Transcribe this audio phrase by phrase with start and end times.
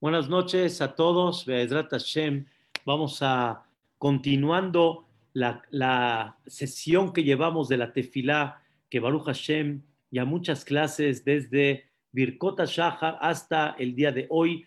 [0.00, 1.44] Buenas noches a todos.
[1.44, 2.46] Hashem.
[2.84, 3.66] Vamos a
[3.98, 9.82] continuando la, sesión que llevamos de la tefilá, que Baruch Hashem,
[10.12, 14.66] ya muchas clases desde Birkota Shahar hasta el día de hoy.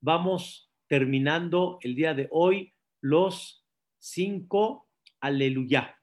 [0.00, 3.64] Vamos terminando el día de hoy los
[4.00, 4.88] cinco
[5.20, 5.96] aleluya.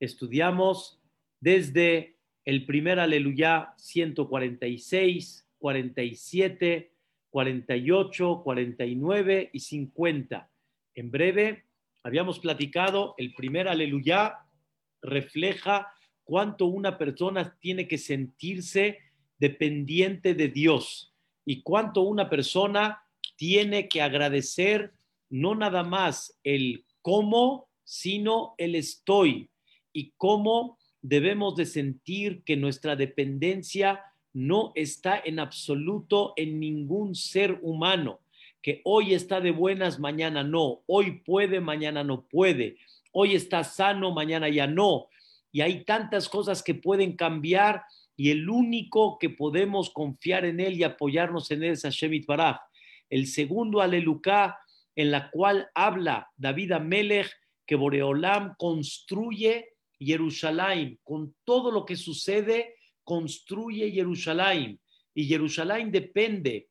[0.00, 1.00] Estudiamos
[1.38, 6.95] desde el primer aleluya 146, 47,
[7.36, 10.50] 48, 49 y 50.
[10.94, 11.66] En breve,
[12.02, 14.38] habíamos platicado, el primer aleluya
[15.02, 15.92] refleja
[16.24, 19.00] cuánto una persona tiene que sentirse
[19.36, 21.14] dependiente de Dios
[21.44, 23.02] y cuánto una persona
[23.36, 24.94] tiene que agradecer
[25.28, 29.50] no nada más el cómo, sino el estoy
[29.92, 34.00] y cómo debemos de sentir que nuestra dependencia
[34.36, 38.20] no está en absoluto en ningún ser humano,
[38.60, 42.76] que hoy está de buenas, mañana no, hoy puede, mañana no puede,
[43.12, 45.08] hoy está sano, mañana ya no.
[45.52, 50.74] Y hay tantas cosas que pueden cambiar y el único que podemos confiar en él
[50.74, 52.58] y apoyarnos en él es Hashem Baraj.
[53.08, 54.58] El segundo alelucá
[54.94, 57.30] en la cual habla David Amelech
[57.64, 62.75] que Boreolam construye Jerusalén con todo lo que sucede
[63.06, 64.80] construye Jerusalén
[65.14, 66.68] y Jerusalén depende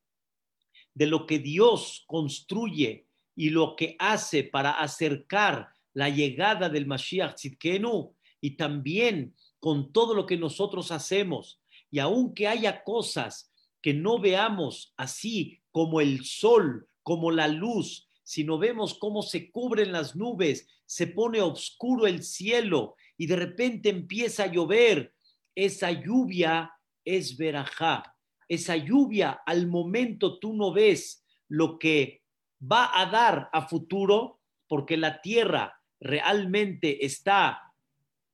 [0.93, 7.35] de lo que Dios construye y lo que hace para acercar la llegada del Mashiach
[7.35, 11.61] Tzidkenu y también con todo lo que nosotros hacemos.
[11.89, 18.57] Y aunque haya cosas que no veamos así como el sol, como la luz, sino
[18.57, 24.43] vemos cómo se cubren las nubes, se pone oscuro el cielo y de repente empieza
[24.43, 25.14] a llover,
[25.55, 28.15] esa lluvia es verajá.
[28.47, 32.21] Esa lluvia al momento tú no ves lo que
[32.61, 37.73] va a dar a futuro porque la tierra realmente está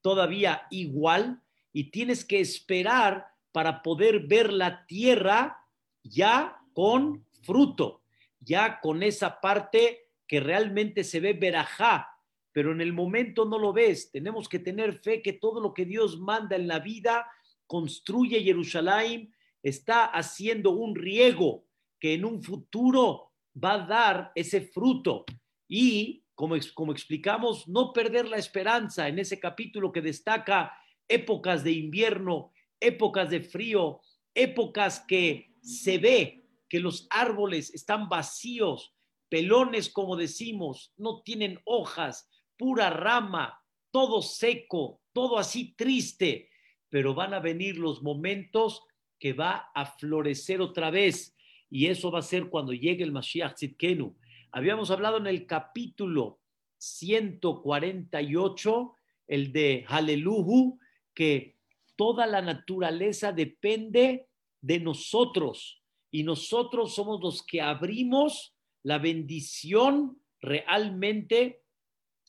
[0.02, 5.66] todavía igual y tienes que esperar para poder ver la tierra
[6.04, 8.02] ya con fruto,
[8.40, 12.11] ya con esa parte que realmente se ve verajá,
[12.54, 14.12] pero en el momento no lo ves.
[14.12, 17.28] Tenemos que tener fe que todo lo que Dios manda en la vida
[17.68, 21.66] construye Jerusalén, está haciendo un riego
[22.00, 25.26] que en un futuro va a dar ese fruto.
[25.68, 30.74] Y como, como explicamos, no perder la esperanza en ese capítulo que destaca
[31.08, 34.02] épocas de invierno, épocas de frío,
[34.34, 38.96] épocas que se ve que los árboles están vacíos,
[39.30, 42.30] pelones como decimos, no tienen hojas,
[42.62, 46.52] pura rama, todo seco, todo así triste,
[46.90, 48.84] pero van a venir los momentos
[49.18, 51.36] que va a florecer otra vez
[51.72, 54.16] y eso va a ser cuando llegue el Mashiach Tzidkenu.
[54.52, 56.40] Habíamos hablado en el capítulo
[56.78, 58.94] 148,
[59.26, 60.78] el de Haleluhu,
[61.16, 61.58] que
[61.96, 64.28] toda la naturaleza depende
[64.62, 71.62] de nosotros y nosotros somos los que abrimos la bendición realmente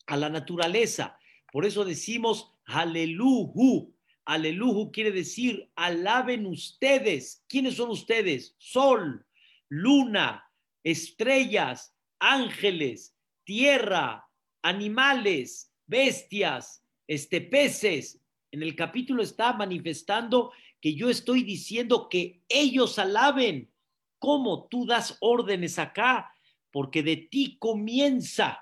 [0.06, 1.18] a la naturaleza.
[1.52, 3.94] Por eso decimos aleluhu.
[4.24, 7.44] Aleluhu quiere decir alaben ustedes.
[7.48, 8.54] ¿Quiénes son ustedes?
[8.58, 9.26] Sol,
[9.68, 10.44] luna,
[10.84, 14.28] estrellas, ángeles, tierra,
[14.62, 18.20] animales, bestias, este, peces.
[18.52, 23.70] En el capítulo está manifestando que yo estoy diciendo que ellos alaben.
[24.19, 26.32] ¿Cómo tú das órdenes acá?
[26.70, 28.60] Porque de ti comienza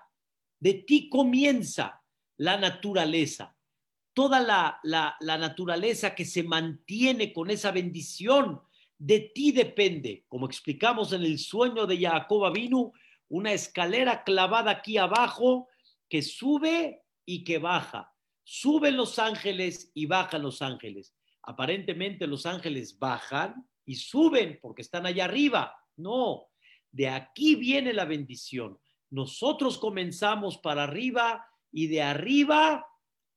[0.60, 2.02] de ti comienza
[2.36, 3.56] la naturaleza.
[4.12, 4.40] Toda
[4.82, 8.60] la, naturaleza que se mantiene con esa bendición,
[8.98, 10.24] de ti depende.
[10.28, 12.92] Como explicamos en el sueño de Jacob vino
[13.28, 15.68] una escalera clavada aquí abajo
[16.08, 18.12] que sube y que baja.
[18.44, 21.14] Suben los ángeles y bajan los ángeles.
[21.42, 25.74] Aparentemente los ángeles bajan y suben porque están allá arriba.
[25.96, 26.48] No,
[26.90, 28.78] de aquí viene la bendición.
[29.10, 32.86] Nosotros comenzamos para arriba y de arriba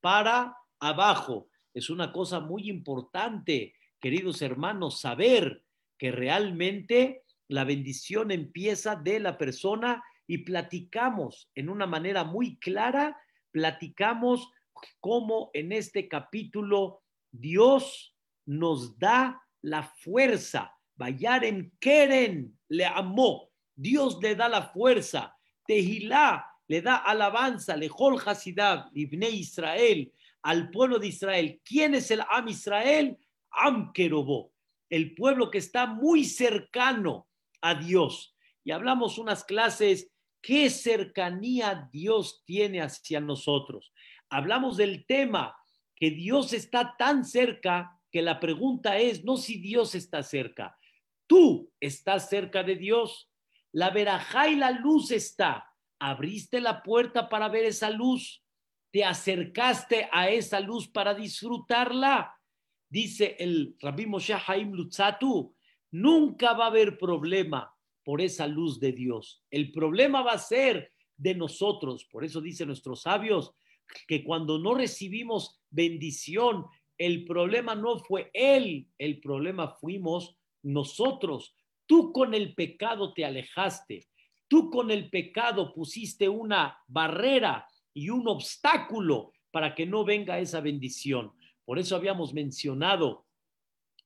[0.01, 1.49] para abajo.
[1.73, 5.63] Es una cosa muy importante, queridos hermanos, saber
[5.97, 13.17] que realmente la bendición empieza de la persona y platicamos en una manera muy clara,
[13.51, 14.51] platicamos
[14.99, 18.15] cómo en este capítulo Dios
[18.45, 20.75] nos da la fuerza.
[20.99, 23.49] en Keren le amó.
[23.75, 25.35] Dios le da la fuerza.
[25.65, 30.11] Tehilá le da alabanza, lejol Hasidab, Ibne Israel,
[30.41, 31.61] al pueblo de Israel.
[31.63, 33.17] ¿Quién es el Am Israel?
[33.51, 34.51] Am Kerobó,
[34.89, 37.27] el pueblo que está muy cercano
[37.61, 38.35] a Dios.
[38.65, 40.09] y hablamos unas clases,
[40.41, 43.93] ¿qué cercanía Dios tiene hacia nosotros?
[44.29, 45.55] Hablamos del tema
[45.95, 50.77] que Dios está tan cerca que la pregunta es no si Dios está cerca,
[51.27, 53.29] tú estás cerca de Dios.
[53.73, 55.69] La verajá y la luz está.
[55.99, 58.43] Abriste la puerta para ver esa luz,
[58.91, 62.35] te acercaste a esa luz para disfrutarla.
[62.87, 65.55] Dice el Rabbi Moshe Haim Lutzatu,
[65.91, 67.73] nunca va a haber problema
[68.03, 69.43] por esa luz de Dios.
[69.49, 72.05] El problema va a ser de nosotros.
[72.05, 73.55] Por eso dicen nuestros sabios
[74.07, 76.65] que cuando no recibimos bendición,
[76.97, 81.55] el problema no fue Él, el problema fuimos nosotros.
[81.85, 84.07] Tú con el pecado te alejaste,
[84.47, 90.61] tú con el pecado pusiste una barrera y un obstáculo para que no venga esa
[90.61, 91.31] bendición.
[91.65, 93.25] Por eso habíamos mencionado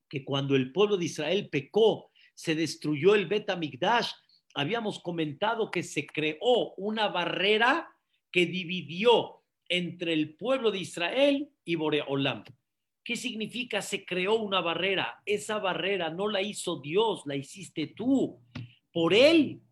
[0.08, 4.10] que cuando el pueblo de Israel pecó, se destruyó el Bet Amigdash,
[4.54, 7.88] habíamos comentado que se creó una barrera
[8.30, 12.44] que dividió entre el pueblo de Israel y Boreolam.
[13.08, 15.22] ¿Qué significa se creó una barrera?
[15.24, 18.38] Esa barrera no la hizo Dios, la hiciste tú.
[18.92, 19.62] Por él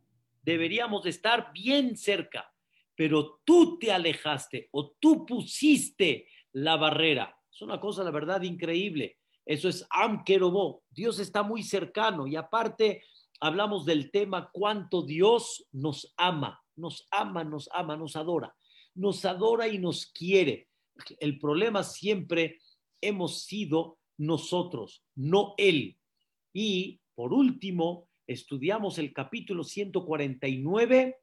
[0.40, 2.50] deberíamos estar bien cerca,
[2.94, 7.38] pero tú te alejaste o tú pusiste la barrera.
[7.52, 9.18] Es una cosa, la verdad, increíble.
[9.44, 10.24] Eso es Am
[10.88, 13.04] Dios está muy cercano y aparte
[13.38, 18.56] hablamos del tema cuánto Dios nos ama, nos ama, nos ama, nos adora,
[18.94, 20.70] nos adora y nos quiere.
[21.20, 22.60] El problema siempre
[23.00, 25.96] hemos sido nosotros, no Él.
[26.52, 31.16] Y por último, estudiamos el capítulo 149,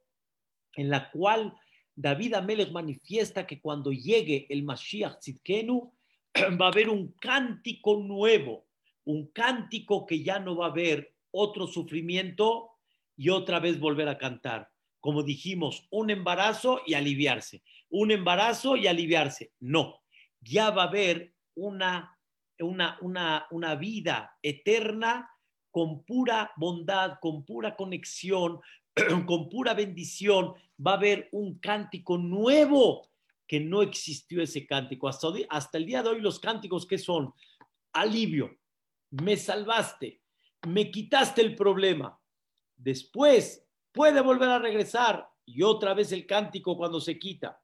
[0.76, 1.56] en la cual
[1.96, 5.92] David Amelech manifiesta que cuando llegue el Mashiach Tzidkenu,
[6.60, 8.66] va a haber un cántico nuevo,
[9.06, 12.72] un cántico que ya no va a haber otro sufrimiento
[13.16, 14.72] y otra vez volver a cantar.
[15.00, 19.52] Como dijimos, un embarazo y aliviarse, un embarazo y aliviarse.
[19.60, 20.02] No,
[20.42, 22.18] ya va a haber una,
[22.60, 25.30] una, una, una vida eterna
[25.72, 28.62] con pura bondad, con pura conexión,
[29.26, 30.54] con pura bendición.
[30.86, 33.10] Va a haber un cántico nuevo
[33.48, 35.08] que no existió ese cántico.
[35.08, 37.34] Hasta, hasta el día de hoy los cánticos que son
[37.94, 38.58] alivio,
[39.12, 40.22] me salvaste,
[40.68, 42.20] me quitaste el problema.
[42.76, 47.62] Después puede volver a regresar y otra vez el cántico cuando se quita.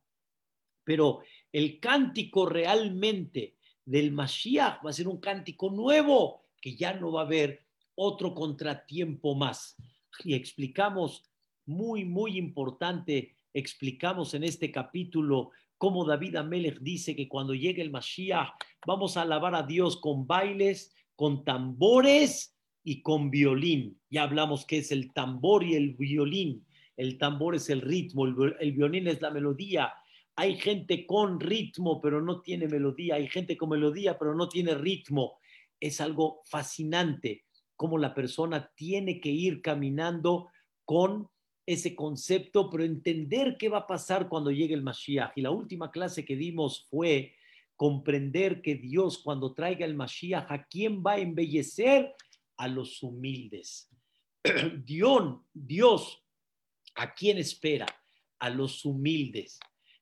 [0.84, 1.22] Pero
[1.52, 3.58] el cántico realmente
[3.90, 7.66] del Mashiach va a ser un cántico nuevo que ya no va a haber
[7.96, 9.76] otro contratiempo más.
[10.24, 11.24] Y explicamos
[11.66, 17.90] muy, muy importante, explicamos en este capítulo como David Amelech dice que cuando llegue el
[17.90, 18.50] Mashiach
[18.86, 23.98] vamos a alabar a Dios con bailes, con tambores y con violín.
[24.10, 26.66] Ya hablamos que es el tambor y el violín.
[26.96, 29.94] El tambor es el ritmo, el, violín es la melodía.
[30.40, 34.74] Hay gente con ritmo pero no tiene melodía, hay gente con melodía pero no tiene
[34.74, 35.38] ritmo.
[35.82, 37.44] Es algo fascinante
[37.76, 40.48] cómo la persona tiene que ir caminando
[40.86, 41.28] con
[41.66, 45.34] ese concepto, pero entender qué va a pasar cuando llegue el Mashiach.
[45.36, 47.36] Y la última clase que dimos fue
[47.76, 52.16] comprender que Dios cuando traiga el Mashiach, ¿a quién va a embellecer?
[52.56, 53.90] A los humildes.
[54.86, 56.24] Dios, Dios,
[56.96, 57.88] ¿a quién espera?
[58.40, 59.60] A los humildes.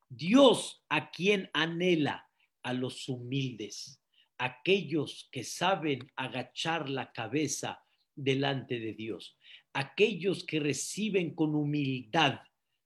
[0.10, 2.30] Dios, ¿a quién anhela?
[2.64, 4.02] A los humildes.
[4.38, 7.84] Aquellos que saben agachar la cabeza
[8.16, 9.38] delante de Dios
[9.78, 12.40] aquellos que reciben con humildad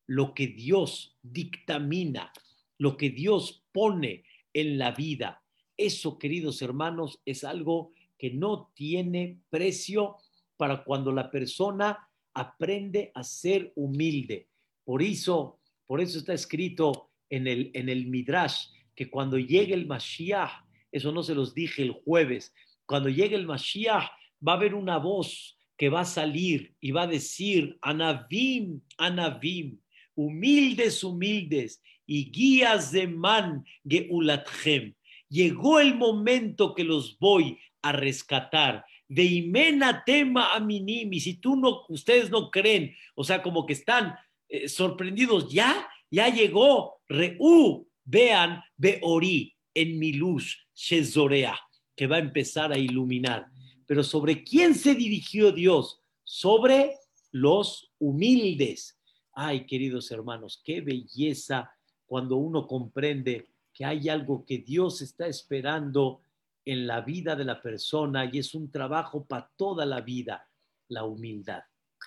[0.08, 2.34] lo que Dios dictamina,
[2.78, 5.42] lo que Dios pone en la vida.
[5.78, 10.18] Eso, queridos hermanos, es algo que no tiene precio
[10.58, 14.50] para cuando la persona aprende a ser humilde.
[14.84, 19.88] Por eso, por eso está escrito en el, en el Midrash que cuando llegue el
[19.88, 20.52] Mashiach,
[20.92, 22.54] eso no se los dije el jueves,
[22.86, 24.12] cuando llegue el Mashiach
[24.48, 29.80] va a haber una voz que va a salir y va a decir, Anavim, Anavim,
[30.14, 34.94] humildes, humildes, y guías de man, Geulatchem.
[35.30, 38.86] Llegó el momento que los voy a rescatar.
[39.08, 43.74] De Imena tema aminim, y si tú no, ustedes no creen, o sea, como que
[43.74, 44.16] están
[44.50, 51.58] eh, sorprendidos, ya, ya llegó, Reú, vean, Beori, en mi luz, Shezorea,
[51.96, 53.48] que va a empezar a iluminar.
[53.88, 56.02] Pero ¿sobre quién se dirigió Dios?
[56.24, 56.98] Sobre
[57.32, 59.00] los humildes.
[59.34, 61.72] Ay, queridos hermanos, qué belleza
[62.06, 66.22] cuando uno comprende que hay algo que Dios está esperando
[66.66, 70.48] en la vida de la persona y es un trabajo para toda la vida,
[70.90, 71.62] la humildad.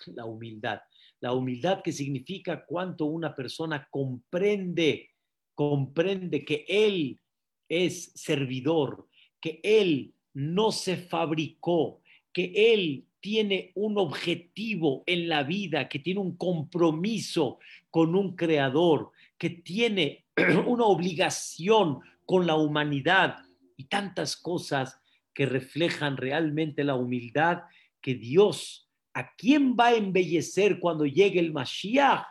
[0.07, 0.81] La humildad.
[1.25, 5.09] La humildad que significa cuánto una persona comprende,
[5.55, 7.19] comprende que él
[7.67, 9.09] es servidor,
[9.41, 16.21] que él no se fabricó, que él tiene un objetivo en la vida, que tiene
[16.21, 20.27] un compromiso con un creador, que tiene
[20.67, 23.39] una obligación con la humanidad
[23.79, 25.01] y tantas cosas
[25.33, 27.63] que reflejan realmente la humildad
[28.03, 28.84] que Dios,
[29.15, 32.27] ¿a quién va a embellecer cuando llegue el Mashiach?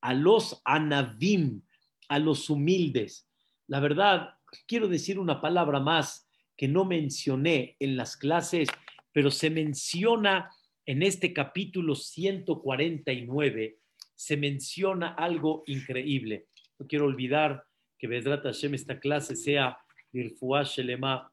[0.00, 1.62] A los anavim,
[2.08, 3.28] a los humildes.
[3.68, 4.34] La verdad,
[4.66, 8.68] quiero decir una palabra más que no mencioné en las clases,
[9.12, 10.50] pero se menciona
[10.86, 13.78] en este capítulo 149,
[14.14, 16.48] se menciona algo increíble.
[16.78, 17.64] No quiero olvidar
[17.98, 19.78] que Bedrat Hashem esta clase sea
[20.12, 21.32] Irfuah Shelema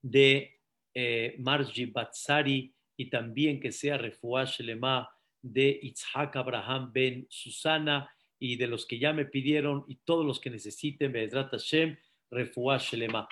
[0.00, 0.60] de
[0.94, 5.08] eh, Marji Batsari y también que sea Refuah Shelema
[5.42, 10.40] de Itzhak Abraham Ben Susana y de los que ya me pidieron y todos los
[10.40, 11.96] que necesiten Bedrat Hashem,
[12.30, 13.28] Refuah Shelema.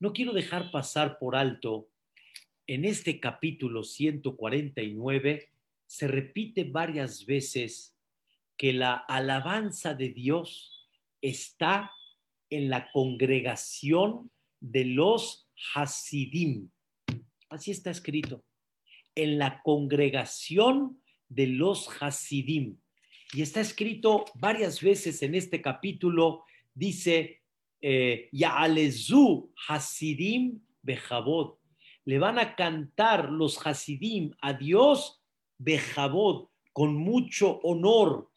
[0.00, 1.88] No quiero dejar pasar por alto,
[2.66, 5.50] en este capítulo 149
[5.86, 7.94] se repite varias veces
[8.56, 10.88] que la alabanza de Dios
[11.20, 11.90] está
[12.48, 14.30] en la congregación
[14.60, 16.70] de los Hasidim.
[17.50, 18.42] Así está escrito.
[19.14, 22.76] En la congregación de los Hasidim.
[23.32, 27.42] Y está escrito varias veces en este capítulo, dice,
[27.80, 31.56] eh, Ya'alezu Hasidim Bejabod.
[32.04, 35.22] Le van a cantar los Hasidim a Dios
[35.58, 38.30] Bejabod, con mucho honor.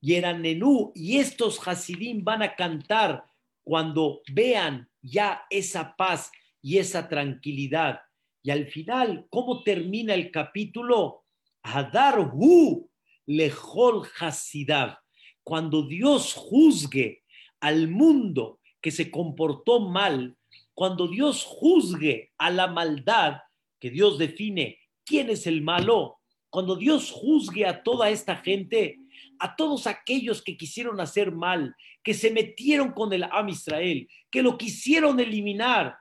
[0.00, 3.24] Y Eranenú, y estos Hasidim van a cantar
[3.62, 8.00] cuando vean ya esa paz y esa tranquilidad.
[8.42, 11.24] Y al final, ¿cómo termina el capítulo?
[11.62, 12.90] Hadar hu
[13.26, 14.98] lejol hasidav.
[15.44, 17.22] Cuando Dios juzgue
[17.60, 20.36] al mundo que se comportó mal,
[20.74, 23.38] cuando Dios juzgue a la maldad,
[23.78, 26.18] que Dios define quién es el malo,
[26.50, 28.98] cuando Dios juzgue a toda esta gente,
[29.38, 34.42] a todos aquellos que quisieron hacer mal, que se metieron con el Am Israel, que
[34.42, 35.96] lo quisieron eliminar.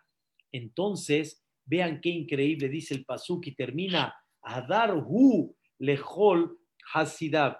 [0.51, 6.57] Entonces, vean qué increíble dice el Pasuk y termina Adar Hu Lehol
[6.93, 7.59] Hasidab.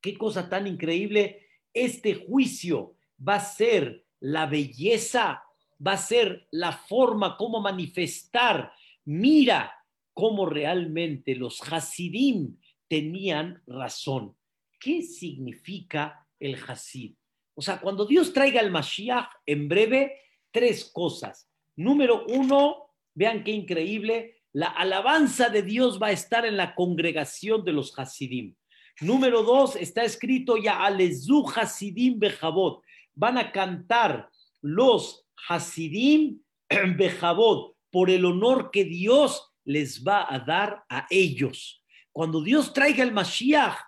[0.00, 1.46] Qué cosa tan increíble.
[1.72, 2.96] Este juicio
[3.26, 5.42] va a ser la belleza,
[5.84, 8.72] va a ser la forma como manifestar.
[9.04, 9.72] Mira
[10.12, 12.58] cómo realmente los Hasidim
[12.88, 14.36] tenían razón.
[14.78, 17.14] ¿Qué significa el Hasid?
[17.54, 21.48] O sea, cuando Dios traiga el Mashiach en breve, tres cosas.
[21.76, 27.64] Número uno, vean qué increíble, la alabanza de Dios va a estar en la congregación
[27.64, 28.54] de los Hasidim.
[29.00, 32.82] Número dos, está escrito ya Alezu Hasidim Bejabot.
[33.14, 34.28] Van a cantar
[34.60, 36.40] los Hasidim
[36.96, 41.84] Bejabot por el honor que Dios les va a dar a ellos.
[42.12, 43.78] Cuando Dios traiga el Mashiach,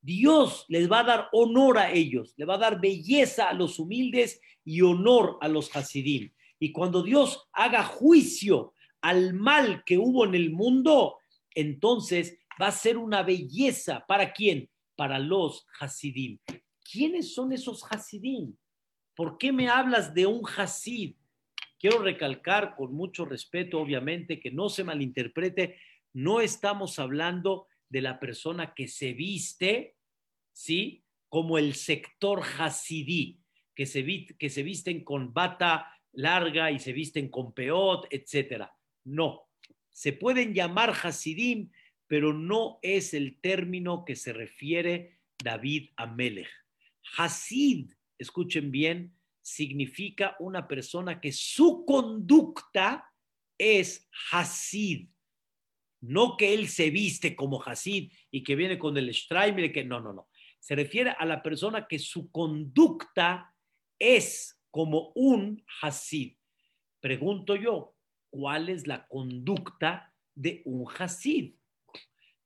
[0.00, 3.78] Dios les va a dar honor a ellos, le va a dar belleza a los
[3.78, 6.30] humildes y honor a los hasidim.
[6.58, 11.18] Y cuando Dios haga juicio al mal que hubo en el mundo,
[11.54, 14.04] entonces va a ser una belleza.
[14.06, 14.70] ¿Para quién?
[14.94, 16.38] Para los hasidim.
[16.90, 18.56] ¿Quiénes son esos hasidim?
[19.14, 21.16] ¿Por qué me hablas de un hasid?
[21.78, 25.78] Quiero recalcar con mucho respeto, obviamente, que no se malinterprete,
[26.14, 29.96] no estamos hablando de la persona que se viste
[30.56, 31.04] ¿sí?
[31.28, 33.42] Como el sector hasidí,
[33.74, 34.04] que se,
[34.38, 38.74] que se visten con bata larga y se visten con peot, etcétera.
[39.04, 39.48] No,
[39.90, 41.70] se pueden llamar hasidim,
[42.06, 46.48] pero no es el término que se refiere David a Melech.
[47.16, 53.12] Hasid, escuchen bien, significa una persona que su conducta
[53.56, 55.08] es hasid.
[56.00, 60.00] No que él se viste como hasid y que viene con el Streimer, que no,
[60.00, 60.28] no, no
[60.66, 63.54] se refiere a la persona que su conducta
[64.00, 66.36] es como un hasid.
[67.00, 67.94] Pregunto yo,
[68.30, 71.54] ¿cuál es la conducta de un hasid?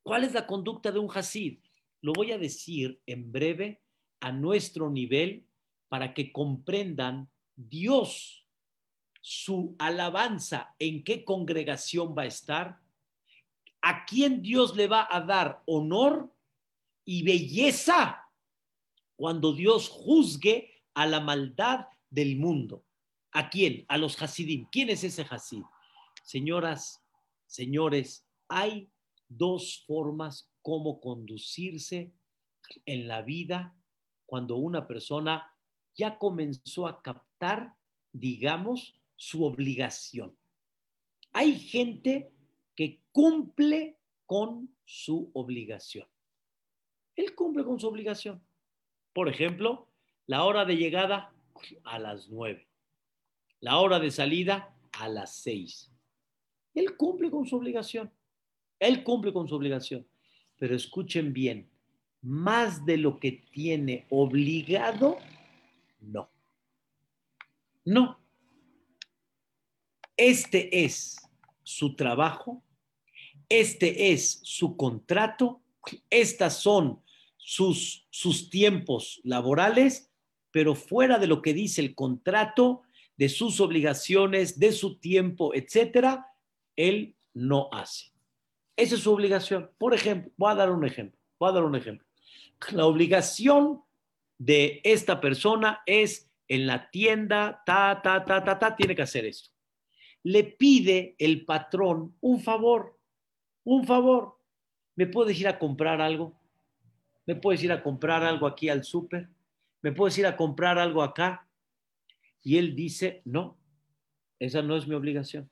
[0.03, 1.61] ¿Cuál es la conducta de un hasid?
[2.01, 3.83] Lo voy a decir en breve
[4.21, 5.47] a nuestro nivel
[5.89, 8.47] para que comprendan Dios,
[9.21, 12.81] su alabanza, en qué congregación va a estar,
[13.83, 16.33] a quién Dios le va a dar honor
[17.05, 18.25] y belleza
[19.17, 22.85] cuando Dios juzgue a la maldad del mundo.
[23.33, 23.85] ¿A quién?
[23.89, 24.67] A los Hasidim.
[24.71, 25.63] ¿Quién es ese Hasid?
[26.23, 27.03] Señoras,
[27.47, 28.91] señores, hay
[29.29, 32.13] dos formas cómo conducirse
[32.85, 33.75] en la vida
[34.27, 35.55] cuando una persona
[35.95, 37.75] ya comenzó a captar,
[38.13, 40.37] digamos, su obligación.
[41.33, 42.33] Hay gente
[42.75, 46.09] que cumple con su obligación.
[47.17, 48.43] Él cumple con su obligación.
[49.13, 49.89] Por ejemplo,
[50.27, 51.35] la hora de llegada
[51.85, 52.69] a las nueve,
[53.61, 55.91] la hora de salida a las seis.
[56.75, 58.13] Él cumple con su obligación.
[58.79, 60.07] Él cumple con su obligación.
[60.57, 61.71] Pero escuchen bien,
[62.23, 65.19] más de lo que tiene obligado,
[66.01, 66.31] no.
[67.85, 68.19] No.
[70.17, 71.17] Este es
[71.63, 72.63] su trabajo,
[73.49, 75.63] este es su contrato,
[76.11, 77.03] estas son
[77.39, 80.10] sus, sus tiempos laborales,
[80.51, 82.83] pero fuera de lo que dice el contrato,
[83.17, 86.27] de sus obligaciones, de su tiempo, etcétera,
[86.75, 88.13] él no hace.
[88.77, 89.71] Esa es su obligación.
[89.77, 91.21] Por ejemplo, voy a dar un ejemplo.
[91.39, 92.07] Voy a dar un ejemplo.
[92.73, 93.83] La obligación
[94.39, 99.27] de esta persona es en la tienda, ta, ta, ta, ta, ta, tiene que hacer
[99.27, 99.51] esto.
[100.23, 102.99] Le pide el patrón un favor,
[103.65, 104.39] un favor.
[104.97, 106.35] ¿Me puedes ir a comprar algo?
[107.27, 109.29] ¿Me puedes ir a comprar algo aquí al súper?
[109.83, 111.49] ¿Me puedes ir a comprar algo acá?
[112.43, 113.59] Y él dice, no,
[114.39, 115.51] esa no es mi obligación.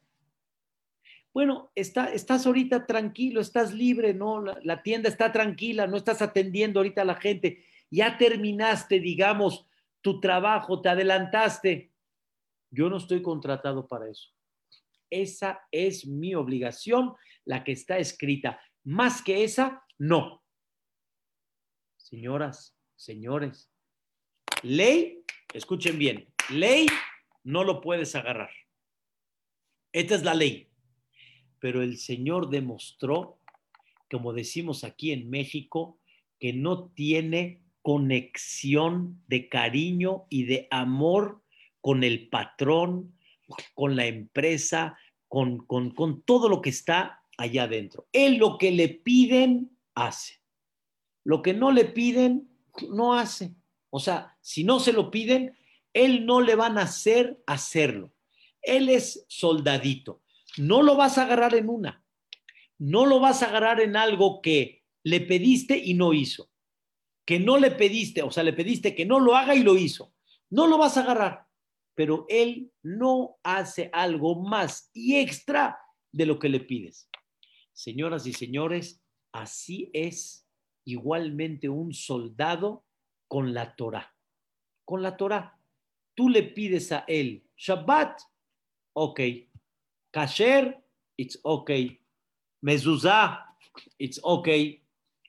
[1.33, 4.41] Bueno, está, estás ahorita tranquilo, estás libre, ¿no?
[4.41, 7.65] La, la, tienda está tranquila, no estás atendiendo ahorita a la gente.
[7.91, 9.67] Ya terminaste, digamos,
[10.01, 11.93] tu trabajo, te adelantaste.
[12.71, 14.31] Yo no estoy contratado para eso.
[15.11, 18.61] Esa es mi obligación, la que está escrita.
[18.85, 20.43] Más que esa, no.
[21.97, 23.71] Señoras, señores,
[24.63, 25.23] ley,
[25.53, 26.87] escuchen bien, ley
[27.45, 28.51] no lo puedes agarrar.
[29.93, 30.69] Esta es la ley.
[31.61, 33.41] Pero el Señor demostró,
[34.11, 35.99] como decimos aquí en México,
[36.39, 41.43] que no tiene conexión de cariño y de amor
[41.81, 43.15] con el patrón,
[43.75, 48.07] con la empresa, con, con, con todo lo que está allá adentro.
[48.13, 50.41] Él lo que le piden, hace.
[51.25, 52.49] Lo que no le piden,
[52.91, 53.55] no hace.
[53.91, 55.57] O sea, si no se lo piden,
[55.93, 58.13] él no le van a hacer hacerlo.
[58.63, 60.23] Él es soldadito.
[60.57, 62.05] No lo vas a agarrar en una.
[62.79, 66.51] No lo vas a agarrar en algo que le pediste y no hizo.
[67.25, 70.15] Que no le pediste, o sea, le pediste que no lo haga y lo hizo.
[70.51, 71.47] No lo vas a agarrar.
[71.95, 75.79] Pero él no hace algo más y extra
[76.13, 77.11] de lo que le pides.
[77.73, 80.47] Señoras y señores, así es
[80.85, 82.85] igualmente un soldado
[83.29, 84.13] con la Torah.
[84.85, 85.59] Con la Torah.
[86.15, 88.21] Tú le pides a él Shabbat,
[88.95, 89.21] ok.
[90.13, 90.83] Kasher,
[91.17, 91.71] it's ok.
[92.63, 93.47] Mezuzah,
[93.99, 94.49] it's ok.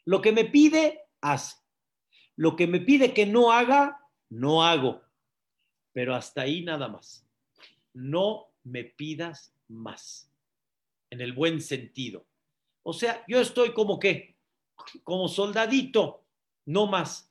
[0.06, 1.58] Lo que me pide, hace.
[2.36, 5.02] Lo que me pide que no haga, no hago.
[5.92, 7.26] Pero hasta ahí nada más.
[7.94, 10.32] No me pidas más.
[11.10, 12.26] En el buen sentido.
[12.84, 14.38] O sea, yo estoy como que
[15.04, 16.24] como soldadito,
[16.66, 17.29] no más.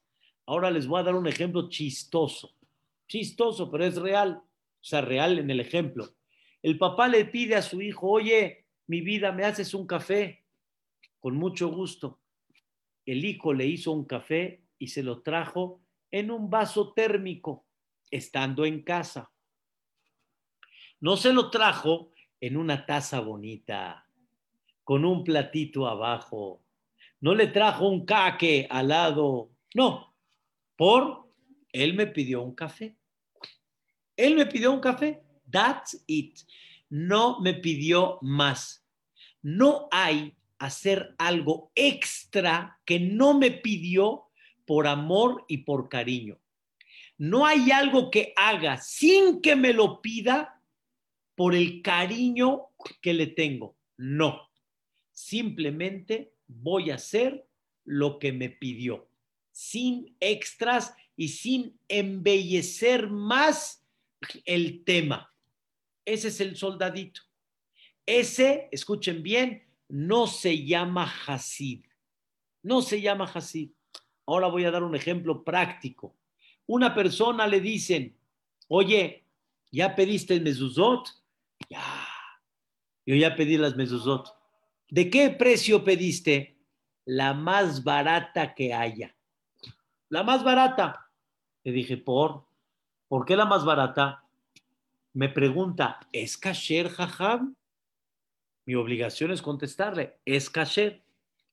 [0.49, 2.57] Ahora les voy a dar un ejemplo chistoso,
[3.07, 4.45] chistoso, pero es real, o
[4.81, 6.15] sea, real en el ejemplo.
[6.63, 10.47] El papá le pide a su hijo, oye, mi vida, ¿me haces un café?
[11.21, 12.21] Con mucho gusto.
[13.05, 17.67] El hijo le hizo un café y se lo trajo en un vaso térmico,
[18.11, 19.31] estando en casa.
[20.99, 24.07] No se lo trajo en una taza bonita,
[24.83, 26.63] con un platito abajo,
[27.21, 30.08] no le trajo un caque al lado, no,
[30.79, 31.29] por
[31.73, 32.97] él me pidió un café.
[34.17, 36.39] Él me pidió un café, that's it.
[36.89, 38.87] No me pidió más.
[39.43, 44.27] No hay hacer algo extra que no me pidió
[44.65, 46.39] por amor y por cariño.
[47.17, 50.63] No hay algo que haga sin que me lo pida
[51.35, 52.69] por el cariño
[53.03, 53.77] que le tengo.
[53.97, 54.49] No.
[55.13, 57.49] Simplemente voy a hacer
[57.85, 59.09] lo que me pidió,
[59.59, 63.85] sin extras y sin embellecer más
[64.45, 65.35] el tema.
[66.05, 67.23] Ese es el soldadito.
[68.07, 71.85] Ese, escuchen bien, no se llama Hasid.
[72.63, 73.71] No se llama Hasid.
[74.27, 76.17] Ahora voy a dar un ejemplo práctico.
[76.65, 78.17] Una persona le dicen,
[78.69, 79.25] oye,
[79.73, 81.09] ¿ya pediste el mezuzot?
[81.69, 82.07] Ya.
[83.05, 84.33] Yo ya pedí las mezuzot.
[84.89, 86.61] ¿De qué precio pediste?
[87.05, 89.18] La más barata que haya.
[90.11, 91.11] La más barata.
[91.65, 92.47] Le dije, ¿por?
[93.09, 94.25] ¿Por qué la más barata?
[95.13, 97.57] Me pregunta, ¿es kasher, jajam?
[98.67, 101.03] Mi obligación es contestarle, es kasher.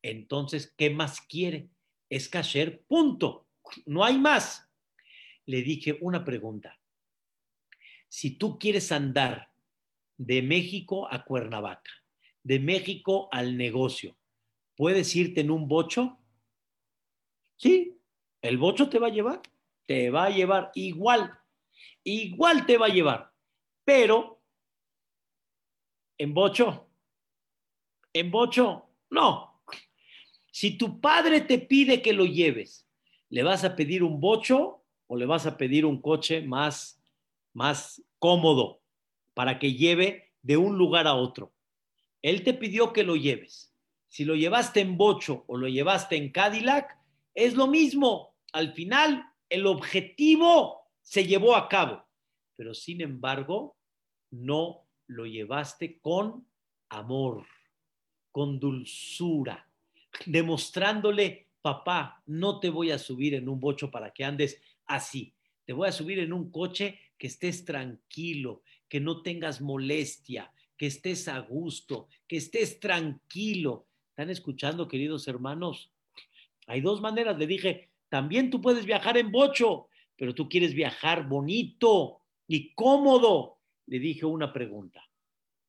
[0.02, 1.70] Entonces, ¿qué más quiere?
[2.10, 3.48] Es kasher, punto.
[3.86, 4.70] No hay más.
[5.46, 6.80] Le dije una pregunta.
[8.08, 9.52] Si tú quieres andar
[10.18, 11.92] de México a Cuernavaca,
[12.44, 14.18] de México al negocio,
[14.76, 16.20] ¿puedes irte en un bocho?
[17.58, 17.95] Sí,
[18.46, 19.42] el bocho te va a llevar,
[19.86, 21.38] te va a llevar igual,
[22.04, 23.32] igual te va a llevar,
[23.84, 24.42] pero
[26.18, 26.88] en bocho,
[28.14, 29.62] en bocho, no.
[30.52, 32.88] Si tu padre te pide que lo lleves,
[33.30, 37.04] ¿le vas a pedir un bocho o le vas a pedir un coche más,
[37.54, 38.82] más cómodo
[39.34, 41.52] para que lleve de un lugar a otro?
[42.22, 43.74] Él te pidió que lo lleves.
[44.08, 46.98] Si lo llevaste en bocho o lo llevaste en Cadillac,
[47.34, 48.35] es lo mismo.
[48.56, 52.06] Al final, el objetivo se llevó a cabo,
[52.56, 53.76] pero sin embargo,
[54.32, 56.48] no lo llevaste con
[56.88, 57.46] amor,
[58.32, 59.70] con dulzura,
[60.26, 65.34] demostrándole, papá, no te voy a subir en un bocho para que andes así,
[65.66, 70.86] te voy a subir en un coche que estés tranquilo, que no tengas molestia, que
[70.86, 73.86] estés a gusto, que estés tranquilo.
[74.12, 75.92] ¿Están escuchando, queridos hermanos?
[76.68, 77.38] Hay dos maneras.
[77.38, 83.60] Le dije, también tú puedes viajar en bocho, pero tú quieres viajar bonito y cómodo.
[83.88, 85.04] Le dije una pregunta.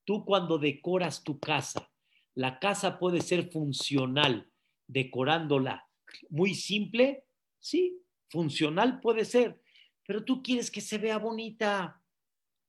[0.05, 1.90] Tú cuando decoras tu casa,
[2.35, 4.51] la casa puede ser funcional,
[4.87, 5.87] decorándola
[6.31, 7.25] muy simple,
[7.59, 9.61] sí, funcional puede ser,
[10.07, 12.01] pero tú quieres que se vea bonita,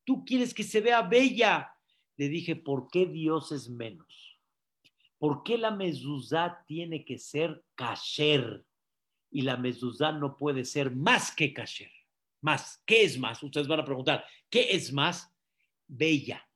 [0.03, 1.73] tú quieres que se vea bella.
[2.17, 4.39] Le dije, ¿por qué Dios es menos?
[5.19, 8.65] ¿Por qué la mezuzá tiene que ser kasher?
[9.29, 11.91] Y la mezuzá no puede ser más que kasher.
[12.41, 12.81] Más.
[12.85, 13.41] ¿Qué es más?
[13.43, 15.33] Ustedes van a preguntar, ¿qué es más?
[15.87, 16.47] Bella.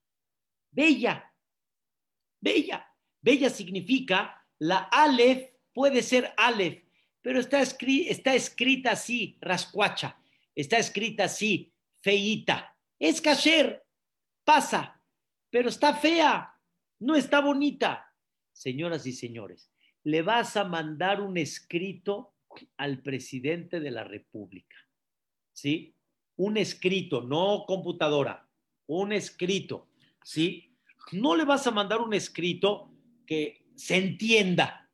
[0.71, 1.33] Bella.
[2.39, 2.87] Bella.
[3.21, 6.83] Bella significa la alef puede ser alef,
[7.21, 10.17] pero está, está escrita así, rascuacha.
[10.53, 12.75] Está escrita así, feita.
[12.99, 13.85] Es kasher.
[14.43, 15.01] Pasa.
[15.49, 16.53] Pero está fea.
[16.99, 18.11] No está bonita
[18.53, 19.71] señoras y señores,
[20.03, 22.30] le vas a mandar un escrito
[22.77, 24.75] al presidente de la República,
[25.53, 25.95] ¿sí?
[26.37, 28.49] Un escrito, no computadora,
[28.87, 29.89] un escrito,
[30.23, 30.75] ¿sí?
[31.11, 32.93] No le vas a mandar un escrito
[33.25, 34.89] que se entienda.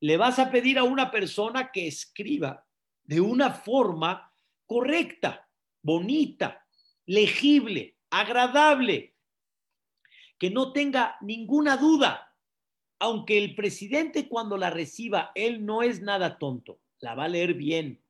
[0.00, 2.66] Le vas a pedir a una persona que escriba
[3.04, 4.32] de una forma
[4.66, 5.48] correcta,
[5.82, 6.66] bonita,
[7.06, 9.14] legible, agradable,
[10.38, 12.25] que no tenga ninguna duda
[12.98, 17.54] aunque el presidente cuando la reciba, él no es nada tonto, la va a leer
[17.54, 18.00] bien,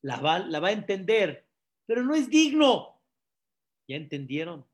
[0.00, 1.46] la va, a entender,
[1.86, 3.00] pero no es digno.
[3.86, 4.66] ¿Ya entendieron?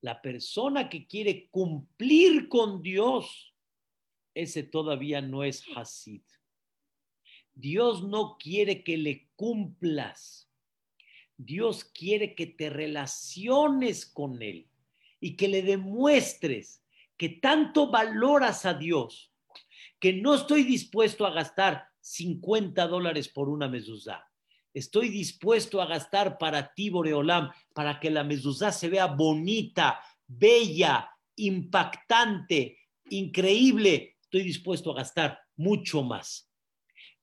[0.00, 3.54] La persona que quiere cumplir con Dios,
[4.34, 6.22] ese todavía no es Hasid.
[7.54, 10.48] Dios no quiere que le cumplas.
[11.36, 14.68] Dios quiere que te relaciones con Él
[15.20, 16.82] y que le demuestres
[17.20, 19.30] que tanto valoras a Dios,
[19.98, 24.26] que no estoy dispuesto a gastar 50 dólares por una mezuzá.
[24.72, 31.10] Estoy dispuesto a gastar para ti, Boreolam, para que la mezuzá se vea bonita, bella,
[31.36, 32.78] impactante,
[33.10, 34.16] increíble.
[34.22, 36.50] Estoy dispuesto a gastar mucho más.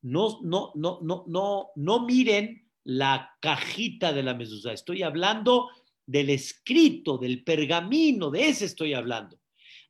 [0.03, 4.73] No, no, no, no, no, no miren la cajita de la mezuzá.
[4.73, 5.71] Estoy hablando
[6.05, 9.39] del escrito, del pergamino, de ese estoy hablando.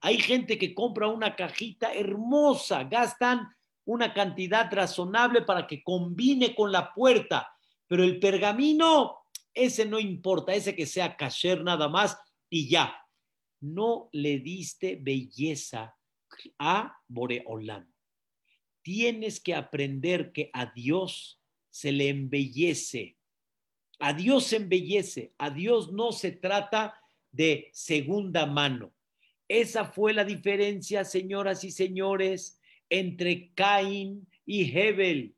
[0.01, 3.47] Hay gente que compra una cajita hermosa, gastan
[3.85, 7.51] una cantidad razonable para que combine con la puerta,
[7.87, 9.17] pero el pergamino,
[9.53, 12.17] ese no importa, ese que sea kasher nada más
[12.49, 12.95] y ya.
[13.59, 15.95] No le diste belleza
[16.59, 17.91] a Boreolam.
[18.81, 23.17] Tienes que aprender que a Dios se le embellece.
[23.99, 25.33] A Dios se embellece.
[25.37, 26.99] A Dios no se trata
[27.31, 28.93] de segunda mano.
[29.47, 35.35] Esa fue la diferencia, señoras y señores, entre Caín y Hebel.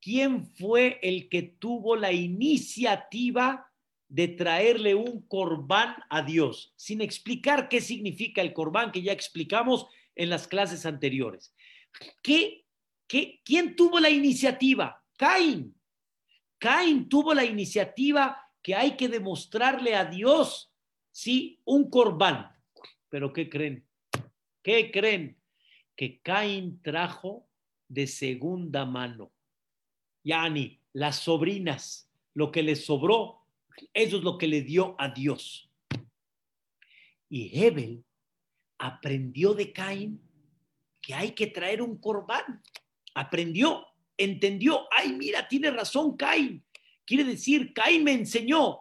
[0.00, 3.70] ¿Quién fue el que tuvo la iniciativa
[4.08, 6.72] de traerle un corbán a Dios?
[6.76, 11.54] Sin explicar qué significa el corbán, que ya explicamos en las clases anteriores.
[12.22, 12.66] ¿Qué,
[13.06, 15.02] qué, quién tuvo la iniciativa?
[15.16, 15.74] Caín.
[16.58, 20.72] Caín tuvo la iniciativa que hay que demostrarle a Dios,
[21.10, 22.57] sí, un corbán.
[23.08, 23.86] Pero ¿qué creen?
[24.62, 25.38] ¿Qué creen?
[25.96, 27.48] Que Caín trajo
[27.88, 29.32] de segunda mano.
[30.24, 33.46] Yani, las sobrinas, lo que le sobró,
[33.94, 35.70] eso es lo que le dio a Dios.
[37.28, 38.04] Y Hebel
[38.78, 40.22] aprendió de Caín.
[41.00, 42.62] que hay que traer un corbán.
[43.14, 43.86] Aprendió,
[44.18, 46.62] entendió, ay, mira, tiene razón Cain.
[47.06, 48.80] Quiere decir, Cain me enseñó,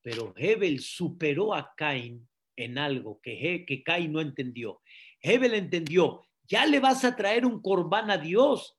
[0.00, 4.80] pero Hebel superó a Cain en algo que, que Cain no entendió.
[5.20, 8.78] Hebel entendió, ya le vas a traer un corbán a Dios.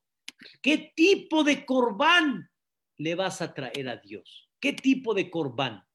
[0.62, 2.50] ¿Qué tipo de corbán
[2.98, 4.50] le vas a traer a Dios?
[4.60, 5.86] ¿Qué tipo de corbán?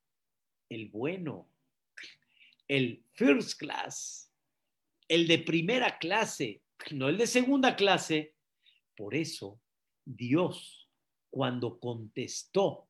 [0.68, 1.48] El bueno,
[2.68, 4.32] el first class,
[5.08, 8.34] el de primera clase, no el de segunda clase.
[8.96, 9.60] Por eso
[10.04, 10.88] Dios,
[11.30, 12.88] cuando contestó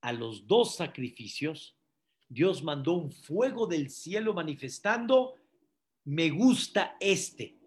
[0.00, 1.76] a los dos sacrificios,
[2.32, 5.34] Dios mandó un fuego del cielo manifestando,
[6.04, 7.58] me gusta este.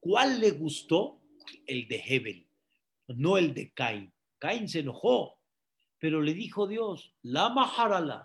[0.00, 1.20] ¿Cuál le gustó?
[1.66, 2.46] El de Hebel,
[3.08, 4.10] no el de Cain.
[4.38, 5.38] Cain se enojó,
[5.98, 8.24] pero le dijo Dios, la maharalaj,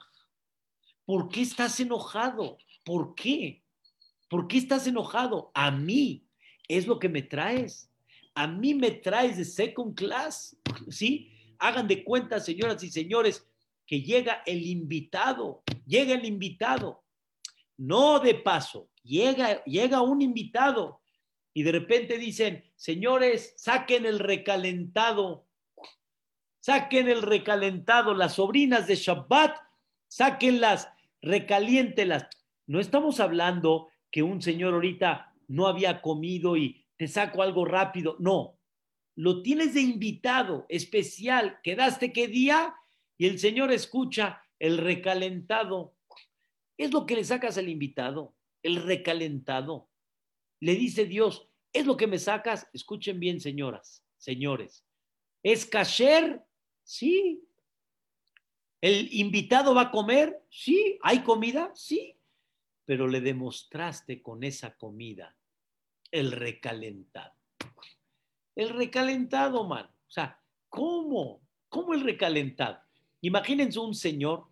[1.06, 2.58] ¿por qué estás enojado?
[2.86, 3.62] ¿Por qué?
[4.30, 5.52] ¿Por qué estás enojado?
[5.54, 6.24] A mí
[6.70, 7.92] es lo que me traes.
[8.36, 10.56] A mí me traes de second class,
[10.90, 11.30] ¿sí?
[11.58, 13.46] Hagan de cuenta, señoras y señores,
[13.86, 17.04] que llega el invitado, llega el invitado,
[17.78, 21.02] no de paso, llega, llega un invitado
[21.52, 25.48] y de repente dicen, señores, saquen el recalentado,
[26.60, 29.58] saquen el recalentado, las sobrinas de Shabbat,
[30.08, 30.90] sáquenlas,
[31.22, 32.28] recaliéntelas.
[32.68, 38.16] No estamos hablando que un señor ahorita no había comido y te saco algo rápido,
[38.20, 38.60] no.
[39.16, 42.76] Lo tienes de invitado especial, quedaste qué día
[43.18, 45.96] y el Señor escucha el recalentado.
[46.78, 49.90] Es lo que le sacas al invitado, el recalentado.
[50.60, 52.70] Le dice Dios, es lo que me sacas.
[52.74, 54.86] Escuchen bien, señoras, señores.
[55.44, 56.44] ¿Es kasher?
[56.84, 57.44] Sí.
[58.82, 60.42] ¿El invitado va a comer?
[60.50, 61.00] Sí.
[61.02, 61.72] ¿Hay comida?
[61.76, 62.16] Sí.
[62.86, 65.36] Pero le demostraste con esa comida
[66.12, 67.34] el recalentado.
[68.56, 69.86] El recalentado, man.
[69.86, 71.42] O sea, ¿cómo?
[71.70, 72.80] ¿Cómo el recalentado?
[73.22, 74.49] Imagínense un señor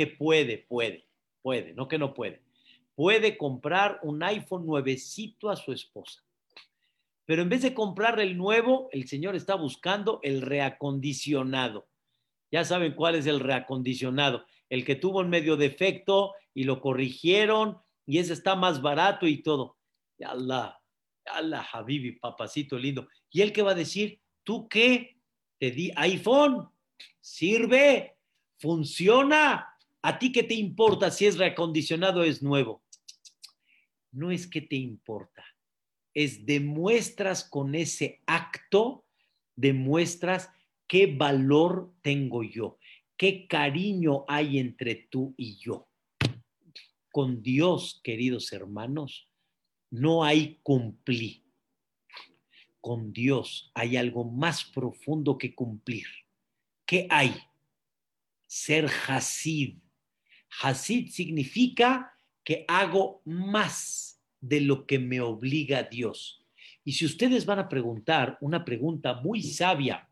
[0.00, 1.06] que puede, puede,
[1.42, 2.40] puede, no que no puede,
[2.94, 6.24] puede comprar un iPhone nuevecito a su esposa.
[7.26, 11.86] Pero en vez de comprarle el nuevo, el señor está buscando el reacondicionado.
[12.50, 14.46] Ya saben cuál es el reacondicionado.
[14.70, 19.42] El que tuvo un medio defecto y lo corrigieron y ese está más barato y
[19.42, 19.76] todo.
[20.16, 20.80] Ya Allah,
[21.26, 23.06] Allah, Habibi, papacito lindo.
[23.30, 24.18] ¿Y él qué va a decir?
[24.44, 25.18] ¿Tú qué?
[25.58, 26.70] Te di iPhone
[27.20, 28.16] sirve,
[28.58, 29.69] funciona.
[30.02, 32.82] ¿A ti qué te importa si es reacondicionado o es nuevo?
[34.12, 35.44] No es que te importa,
[36.14, 39.04] es demuestras con ese acto,
[39.56, 40.50] demuestras
[40.88, 42.78] qué valor tengo yo,
[43.16, 45.88] qué cariño hay entre tú y yo.
[47.12, 49.28] Con Dios, queridos hermanos,
[49.90, 51.44] no hay cumplir.
[52.80, 56.06] Con Dios hay algo más profundo que cumplir.
[56.86, 57.34] ¿Qué hay?
[58.46, 59.78] Ser Hasid.
[60.62, 62.12] Hasid significa
[62.44, 66.44] que hago más de lo que me obliga Dios.
[66.84, 70.08] Y si ustedes van a preguntar una pregunta muy sabia,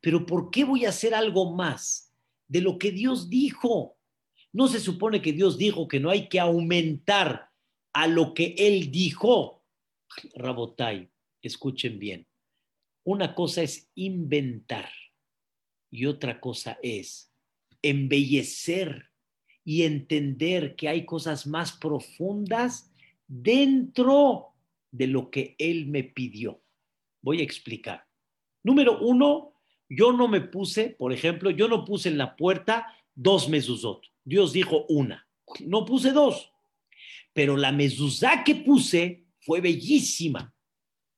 [0.00, 2.12] pero ¿por qué voy a hacer algo más
[2.48, 3.96] de lo que Dios dijo?
[4.52, 7.50] No se supone que Dios dijo que no hay que aumentar
[7.92, 9.64] a lo que Él dijo.
[10.34, 11.10] Rabotai,
[11.42, 12.26] escuchen bien.
[13.04, 14.88] Una cosa es inventar
[15.90, 17.33] y otra cosa es
[17.84, 19.10] embellecer
[19.62, 22.90] y entender que hay cosas más profundas
[23.26, 24.54] dentro
[24.90, 26.62] de lo que Él me pidió.
[27.22, 28.06] Voy a explicar.
[28.62, 29.52] Número uno,
[29.88, 34.02] yo no me puse, por ejemplo, yo no puse en la puerta dos mezuzot.
[34.24, 35.26] Dios dijo una.
[35.60, 36.50] No puse dos.
[37.32, 40.54] Pero la mezuzá que puse fue bellísima.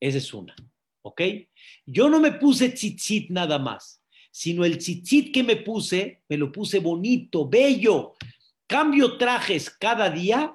[0.00, 0.54] Esa es una.
[1.02, 1.22] ¿Ok?
[1.84, 4.02] Yo no me puse tzitzit nada más
[4.36, 8.16] sino el tzitzit que me puse, me lo puse bonito, bello.
[8.66, 10.54] Cambio trajes cada día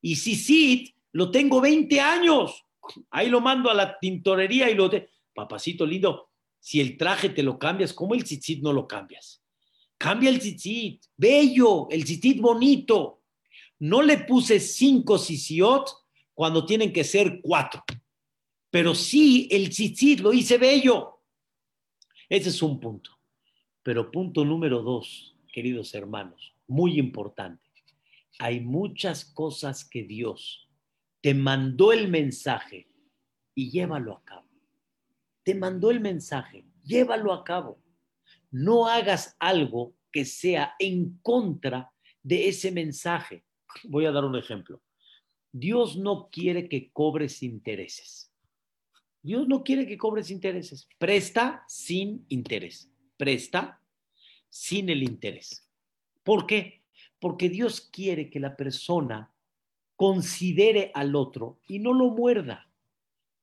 [0.00, 2.64] y tzitzit lo tengo 20 años.
[3.10, 4.88] Ahí lo mando a la tintorería y lo...
[4.88, 5.10] De...
[5.34, 9.42] Papacito lindo, si el traje te lo cambias, ¿cómo el tzitzit no lo cambias?
[9.98, 13.24] Cambia el tzitzit, bello, el tzitzit bonito.
[13.80, 15.90] No le puse cinco tzitziot
[16.32, 17.82] cuando tienen que ser cuatro.
[18.70, 21.24] Pero sí, el tzitzit lo hice bello.
[22.28, 23.15] Ese es un punto.
[23.86, 27.70] Pero punto número dos, queridos hermanos, muy importante.
[28.40, 30.68] Hay muchas cosas que Dios
[31.20, 32.88] te mandó el mensaje
[33.54, 34.48] y llévalo a cabo.
[35.44, 37.78] Te mandó el mensaje, llévalo a cabo.
[38.50, 41.92] No hagas algo que sea en contra
[42.24, 43.44] de ese mensaje.
[43.84, 44.82] Voy a dar un ejemplo.
[45.52, 48.32] Dios no quiere que cobres intereses.
[49.22, 50.88] Dios no quiere que cobres intereses.
[50.98, 52.90] Presta sin interés.
[53.16, 53.80] Presta
[54.48, 55.68] sin el interés.
[56.22, 56.82] ¿Por qué?
[57.18, 59.32] Porque Dios quiere que la persona
[59.96, 62.68] considere al otro y no lo muerda.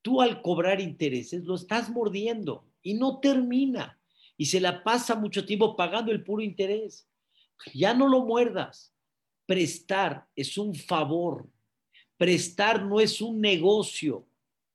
[0.02, 4.00] Tú al cobrar intereses lo estás mordiendo y no termina
[4.38, 7.08] y se la pasa mucho tiempo pagando el puro interés.
[7.74, 8.94] Ya no lo muerdas.
[9.46, 11.50] Prestar es un favor.
[12.18, 14.26] Prestar no es un negocio.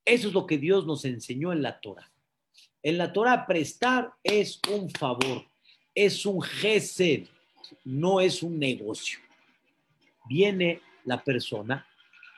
[0.04, 2.10] Eso es lo que Dios nos enseñó en la Torah.
[2.82, 5.44] En la Torah prestar es un favor,
[5.94, 7.26] es un gesed,
[7.84, 9.18] no es un negocio.
[10.28, 11.86] Viene la persona,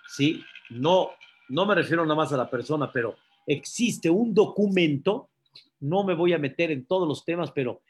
[0.08, 0.42] ¿sí?
[0.70, 1.10] No,
[1.48, 5.28] no me refiero nada más a la persona, pero existe un documento,
[5.80, 7.82] no me voy a meter en todos los temas, pero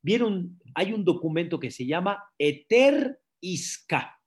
[0.00, 4.18] vieron, hay un documento que se llama Eter Isca.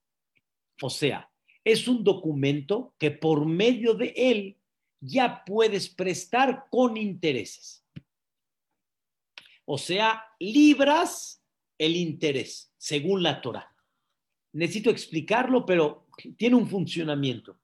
[0.82, 1.30] O sea,
[1.64, 4.58] es un documento que por medio de él
[5.02, 7.84] ya puedes prestar con intereses.
[9.66, 11.44] O sea, libras
[11.78, 13.72] el interés, según la Torah
[14.54, 17.60] necesito explicarlo, pero tiene un funcionamiento.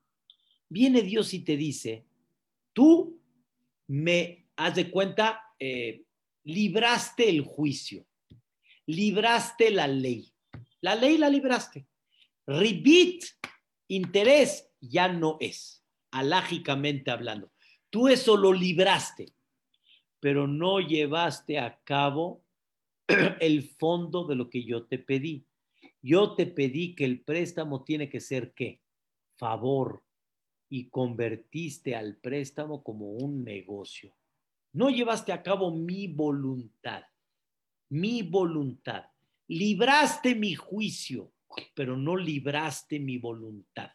[0.70, 2.06] Viene Dios y te dice,
[2.74, 3.22] tú
[3.88, 6.04] me, has de cuenta, eh,
[6.44, 8.06] libraste el juicio,
[8.86, 10.32] libraste la ley.
[10.82, 11.88] La ley la libraste.
[12.46, 13.26] Ribit,
[13.88, 15.77] interés, ya no es,
[16.12, 17.52] alágicamente hablando.
[17.90, 19.34] Tú eso lo libraste,
[20.20, 22.44] pero no llevaste a cabo
[23.40, 25.46] el fondo de lo que yo te pedí.
[26.02, 28.82] Yo te pedí que el préstamo tiene que ser qué?
[29.36, 30.04] Favor.
[30.70, 34.14] Y convertiste al préstamo como un negocio.
[34.74, 37.04] No llevaste a cabo mi voluntad.
[37.90, 39.06] Mi voluntad.
[39.48, 41.32] Libraste mi juicio,
[41.74, 43.92] pero no libraste mi voluntad.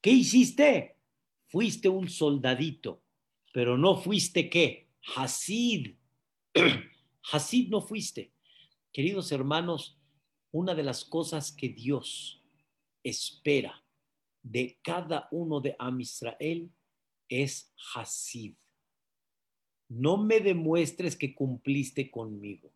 [0.00, 0.96] ¿Qué hiciste?
[1.48, 3.02] Fuiste un soldadito,
[3.52, 4.88] pero no fuiste qué?
[5.16, 5.96] Hasid.
[7.32, 8.32] Hasid no fuiste.
[8.92, 9.98] Queridos hermanos,
[10.52, 12.42] una de las cosas que Dios
[13.02, 13.82] espera
[14.42, 16.70] de cada uno de Am Israel
[17.28, 18.54] es Hasid.
[19.88, 22.72] No me demuestres que cumpliste conmigo.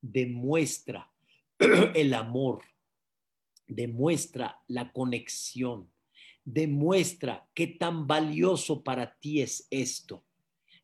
[0.00, 1.12] Demuestra
[1.58, 2.62] el amor.
[3.66, 5.90] Demuestra la conexión.
[6.46, 10.24] Demuestra qué tan valioso para ti es esto.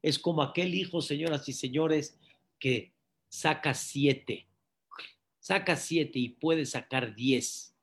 [0.03, 2.18] Es como aquel hijo, señoras y señores,
[2.59, 2.92] que
[3.31, 4.46] saca siete
[5.42, 7.75] saca siete y puede sacar diez.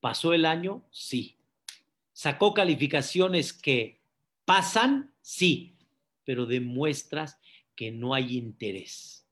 [0.00, 0.84] ¿Pasó el año?
[0.90, 1.36] Sí.
[2.12, 4.00] ¿Sacó calificaciones que
[4.44, 5.14] pasan?
[5.22, 5.76] Sí,
[6.24, 7.38] pero demuestras
[7.76, 9.24] que no hay interés.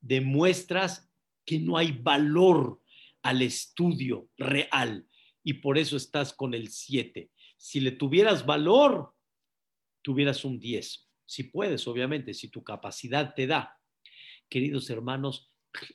[0.00, 1.08] Demuestras
[1.44, 2.82] que no hay valor
[3.22, 5.06] al estudio real
[5.44, 7.30] y por eso estás con el siete.
[7.56, 9.14] Si le tuvieras valor,
[10.02, 11.08] tuvieras un diez.
[11.26, 13.78] Si puedes, obviamente, si tu capacidad te da.
[14.48, 15.52] Queridos hermanos,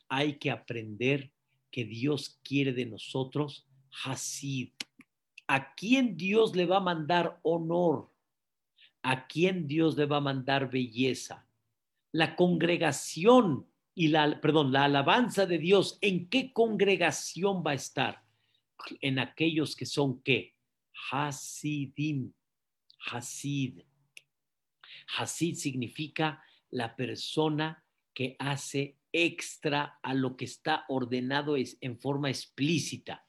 [0.07, 1.31] hay que aprender
[1.71, 3.67] que Dios quiere de nosotros
[4.03, 4.69] Hasid.
[5.47, 8.11] ¿A quién Dios le va a mandar honor?
[9.01, 11.47] ¿A quién Dios le va a mandar belleza?
[12.11, 18.28] La congregación y la, perdón, la alabanza de Dios, ¿en qué congregación va a estar?
[19.01, 20.55] En aquellos que son qué?
[21.11, 22.33] Hasidim.
[23.11, 23.81] Hasid.
[25.17, 32.29] Hasid significa la persona que hace extra a lo que está ordenado es en forma
[32.29, 33.25] explícita,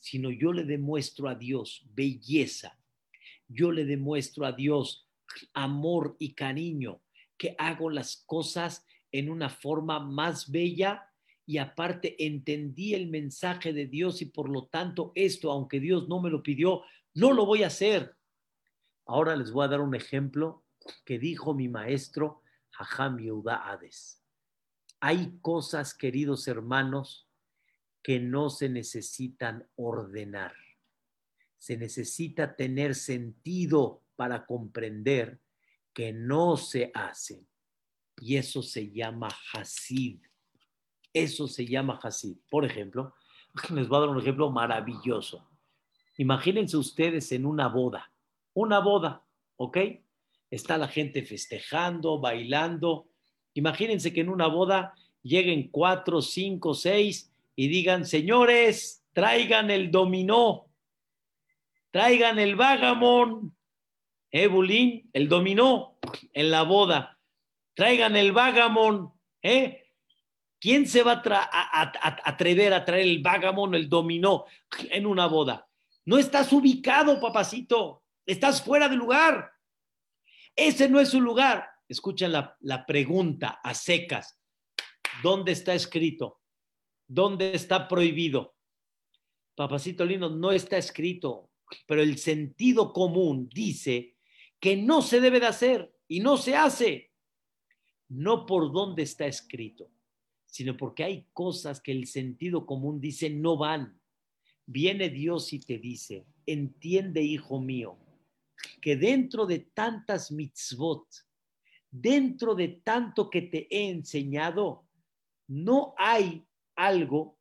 [0.00, 2.78] sino yo le demuestro a Dios belleza,
[3.48, 5.08] yo le demuestro a Dios
[5.52, 7.02] amor y cariño,
[7.36, 11.07] que hago las cosas en una forma más bella
[11.48, 16.20] y aparte entendí el mensaje de Dios y por lo tanto esto, aunque Dios no
[16.20, 16.82] me lo pidió,
[17.14, 18.14] no lo voy a hacer.
[19.06, 20.66] Ahora les voy a dar un ejemplo
[21.06, 24.22] que dijo mi maestro Jajam Yehuda Hades.
[25.00, 27.30] Hay cosas, queridos hermanos,
[28.02, 30.52] que no se necesitan ordenar.
[31.56, 35.40] Se necesita tener sentido para comprender
[35.94, 37.48] que no se hacen.
[38.20, 40.27] Y eso se llama Hasid.
[41.22, 42.36] Eso se llama Hasid.
[42.50, 43.14] Por ejemplo,
[43.74, 45.48] les voy a dar un ejemplo maravilloso.
[46.16, 48.10] Imagínense ustedes en una boda.
[48.54, 49.24] Una boda,
[49.56, 49.78] ¿ok?
[50.50, 53.08] Está la gente festejando, bailando,
[53.58, 60.68] Imagínense que en una boda lleguen cuatro, cinco, seis y digan, señores, traigan el dominó,
[61.90, 63.56] traigan el vagamón,
[64.30, 65.10] ¿eh, Bulín?
[65.12, 65.98] El dominó
[66.32, 67.18] en la boda,
[67.74, 69.12] traigan el vagamón,
[69.42, 69.87] ¿eh?
[70.60, 71.92] ¿Quién se va a,
[72.24, 74.44] atrever a traer el vagamón, el dominó
[74.90, 75.68] en una boda?
[76.04, 79.52] No estás ubicado, papacito, estás fuera de lugar.
[80.56, 81.68] ese no es su lugar.
[81.88, 84.38] Escuchen la, la pregunta a secas.
[85.22, 86.40] ¿Dónde está escrito?
[87.06, 88.56] ¿Dónde está prohibido?
[89.54, 91.50] Papacito lindo, no está escrito,
[91.86, 94.16] pero el sentido común dice
[94.60, 97.12] que no se debe de hacer y no se hace.
[98.08, 99.90] No por dónde está escrito,
[100.48, 104.00] sino porque hay cosas que el sentido común dice no van.
[104.66, 107.98] Viene Dios y te dice, entiende, hijo mío,
[108.80, 111.06] que dentro de tantas mitzvot,
[111.90, 114.86] dentro de tanto que te he enseñado,
[115.46, 116.44] no hay
[116.74, 117.38] algo,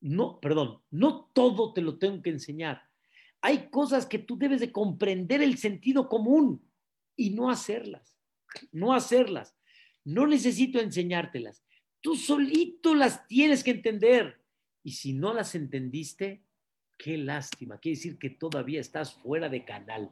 [0.00, 2.82] no, perdón, no todo te lo tengo que enseñar.
[3.40, 6.66] Hay cosas que tú debes de comprender el sentido común
[7.16, 8.18] y no hacerlas,
[8.72, 9.56] no hacerlas.
[10.06, 11.64] No necesito enseñártelas.
[12.04, 14.38] Tú solito las tienes que entender.
[14.82, 16.44] Y si no las entendiste,
[16.98, 17.78] qué lástima.
[17.78, 20.10] Quiere decir que todavía estás fuera de canal.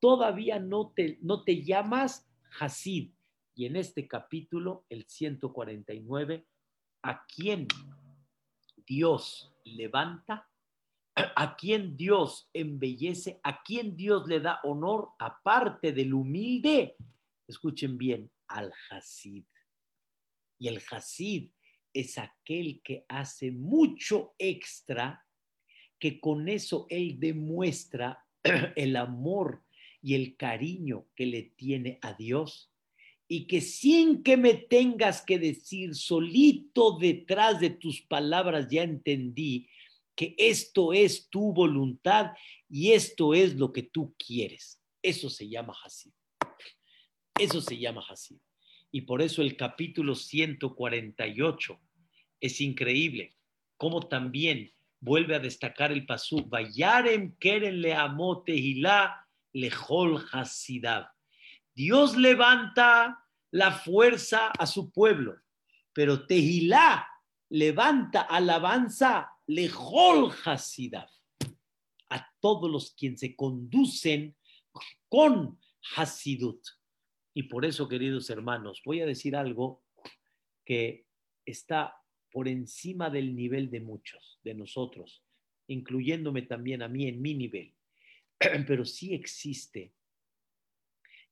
[0.00, 2.28] Todavía no te, no te llamas
[2.58, 3.12] Hasid.
[3.54, 6.44] Y en este capítulo, el 149,
[7.04, 7.66] ¿a quién
[8.86, 10.46] Dios levanta?
[11.14, 13.40] ¿A quién Dios embellece?
[13.44, 15.12] ¿A quién Dios le da honor?
[15.18, 16.96] Aparte del humilde,
[17.48, 19.44] escuchen bien, al Hasid.
[20.60, 21.50] Y el Hasid
[21.92, 25.26] es aquel que hace mucho extra,
[25.98, 28.24] que con eso él demuestra
[28.76, 29.64] el amor
[30.02, 32.70] y el cariño que le tiene a Dios
[33.26, 39.68] y que sin que me tengas que decir solito detrás de tus palabras ya entendí
[40.16, 42.32] que esto es tu voluntad
[42.68, 44.78] y esto es lo que tú quieres.
[45.02, 46.12] Eso se llama Hasid.
[47.38, 48.38] Eso se llama Hasid.
[48.92, 51.80] Y por eso el capítulo 148
[52.40, 53.36] es increíble,
[53.76, 58.52] como también vuelve a destacar el pasú, Vayarem keren le amote
[59.52, 61.08] lejol hasidav.
[61.74, 65.36] Dios levanta la fuerza a su pueblo,
[65.92, 67.06] pero Tehilá
[67.48, 71.08] levanta alabanza lejol hasidav.
[72.10, 74.36] A todos los quienes se conducen
[75.08, 75.58] con
[75.96, 76.60] hasidut.
[77.32, 79.84] Y por eso, queridos hermanos, voy a decir algo
[80.64, 81.06] que
[81.46, 81.96] está
[82.32, 85.24] por encima del nivel de muchos, de nosotros,
[85.68, 87.74] incluyéndome también a mí en mi nivel.
[88.66, 89.92] Pero sí existe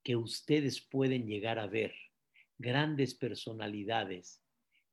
[0.02, 1.94] que ustedes pueden llegar a ver
[2.58, 4.42] grandes personalidades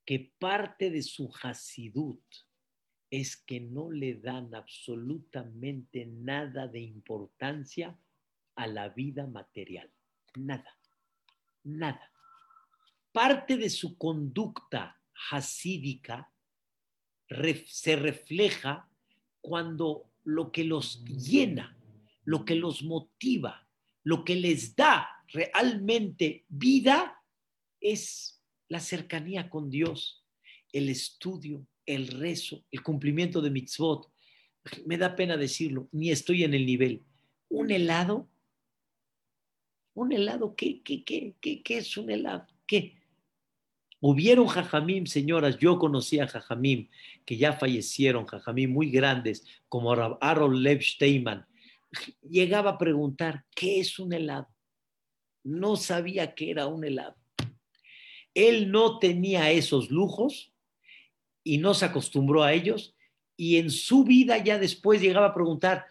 [0.06, 2.24] que parte de su hasidut
[3.10, 7.98] es que no le dan absolutamente nada de importancia
[8.56, 9.92] a la vida material.
[10.36, 10.78] Nada
[11.66, 12.12] nada.
[13.12, 15.00] Parte de su conducta
[15.32, 16.32] hasídica
[17.66, 18.90] se refleja
[19.42, 21.78] cuando lo que los llena,
[22.24, 23.68] lo que los motiva,
[24.04, 27.22] lo que les da realmente vida
[27.80, 30.26] es la cercanía con Dios,
[30.72, 34.12] el estudio, el rezo, el cumplimiento de mitzvot.
[34.86, 37.04] Me da pena decirlo, ni estoy en el nivel.
[37.50, 38.30] Un helado
[39.96, 42.46] un helado, ¿qué, qué, qué, qué, es un helado?
[42.68, 42.94] ¿Qué?
[44.02, 46.90] Hubieron jajamim, señoras, yo conocí a jajamim
[47.26, 49.92] que ya fallecieron, jajamim muy grandes, como
[50.22, 51.48] Aaron Lev Steinman.
[52.22, 54.48] Llegaba a preguntar, ¿qué es un helado?
[55.44, 57.16] No sabía qué era un helado.
[58.34, 60.54] Él no tenía esos lujos
[61.44, 62.96] y no se acostumbró a ellos
[63.38, 65.86] y en su vida ya después llegaba a preguntar,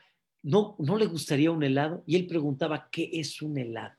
[0.45, 2.05] ¿no, ¿no le gustaría un helado?
[2.07, 3.97] Y él preguntaba, ¿qué es un helado?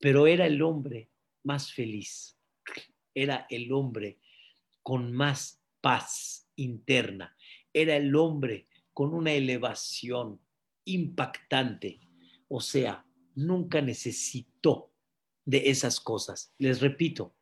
[0.00, 1.10] Pero era el hombre
[1.44, 2.36] más feliz,
[3.14, 4.18] era el hombre
[4.82, 7.36] con más paz interna,
[7.72, 10.40] era el hombre con una elevación
[10.84, 12.00] impactante.
[12.48, 14.92] O sea, nunca necesitó
[15.44, 16.52] de esas cosas.
[16.58, 17.36] Les repito,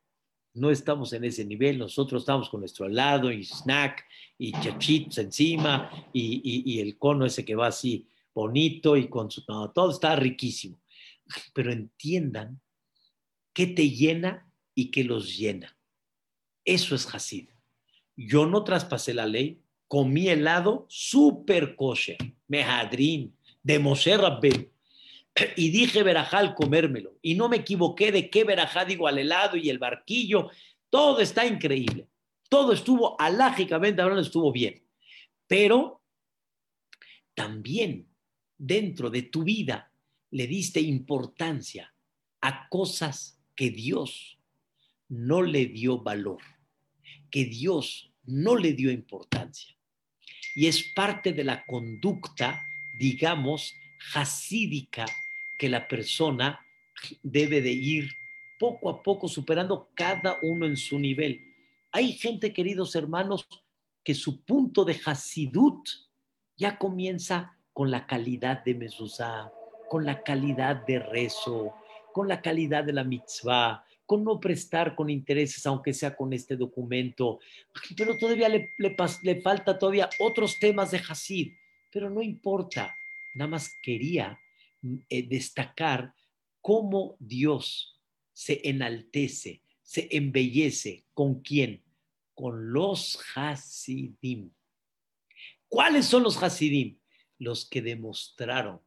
[0.57, 4.05] no estamos en ese nivel, nosotros estamos con nuestro helado y snack
[4.37, 9.43] y chachitos encima y, el cono ese que va así bonito y con su...
[9.45, 10.79] todo está riquísimo.
[11.53, 12.61] Pero entiendan
[13.53, 15.75] qué te llena y qué los llena.
[16.63, 17.49] Eso es Hasid.
[18.15, 24.71] Yo no traspasé la ley, comí helado super kosher, mehadrin, de Moshe Rabbe,
[25.55, 27.17] y dije verajá al comérmelo.
[27.21, 30.49] Y no me equivoqué de qué verajá digo al helado y el barquillo.
[30.89, 32.07] Todo está increíble.
[32.49, 34.81] Todo estuvo, alágicamente hablando, estuvo bien.
[35.47, 36.01] Pero
[37.33, 38.07] también
[38.57, 39.91] dentro de tu vida
[40.31, 41.93] le diste importancia
[42.41, 44.39] a cosas que Dios
[45.09, 46.41] no le dio valor,
[47.29, 49.75] que Dios no le dio importancia.
[50.55, 52.61] Y es parte de la conducta,
[52.99, 53.73] digamos,
[54.13, 55.05] hasídica
[55.57, 56.65] que la persona
[57.23, 58.09] debe de ir
[58.59, 61.53] poco a poco superando cada uno en su nivel.
[61.91, 63.47] Hay gente, queridos hermanos,
[64.03, 65.87] que su punto de Hasidut
[66.55, 69.51] ya comienza con la calidad de mezuzá,
[69.89, 71.75] con la calidad de rezo,
[72.13, 76.55] con la calidad de la mitzvah, con no prestar con intereses, aunque sea con este
[76.55, 77.39] documento,
[77.95, 81.53] pero todavía le, le, falta todavía otros temas de Hasid,
[81.91, 82.97] pero no importa,
[83.33, 84.39] nada más quería
[85.09, 86.13] eh, destacar
[86.61, 88.01] cómo Dios
[88.33, 91.83] se enaltece, se embellece, ¿con quién?
[92.33, 94.51] Con los Hasidim.
[95.67, 96.99] ¿Cuáles son los Hasidim?
[97.39, 98.81] Los que demostraron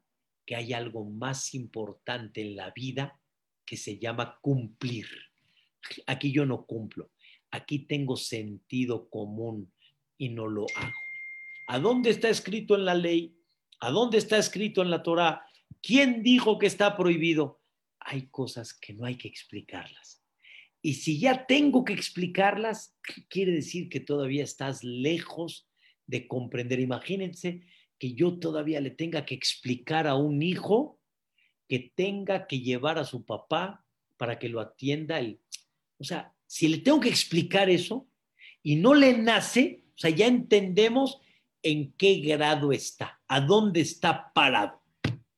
[0.46, 3.20] que hay algo más importante en la vida
[3.64, 5.06] que se llama cumplir.
[6.06, 7.10] Aquí yo no cumplo,
[7.50, 9.72] aquí tengo sentido común
[10.18, 10.92] y no lo hago.
[11.68, 13.36] ¿A dónde está escrito en la ley?
[13.78, 15.46] ¿A dónde está escrito en la Torah?
[15.82, 17.60] ¿Quién dijo que está prohibido?
[18.00, 20.22] Hay cosas que no hay que explicarlas.
[20.82, 22.96] Y si ya tengo que explicarlas,
[23.28, 25.68] quiere decir que todavía estás lejos
[26.06, 26.80] de comprender.
[26.80, 27.62] Imagínense
[27.98, 30.98] que yo todavía le tenga que explicar a un hijo
[31.68, 33.84] que tenga que llevar a su papá
[34.16, 35.40] para que lo atienda el...
[35.98, 38.08] O sea, si le tengo que explicar eso
[38.62, 41.20] y no le nace, o sea, ya entendemos
[41.62, 44.79] en qué grado está, a dónde está parado.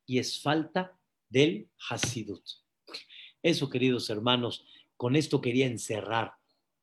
[0.07, 0.99] Y es falta
[1.29, 2.43] del Hasidut.
[3.43, 4.65] Eso, queridos hermanos,
[4.97, 6.35] con esto quería encerrar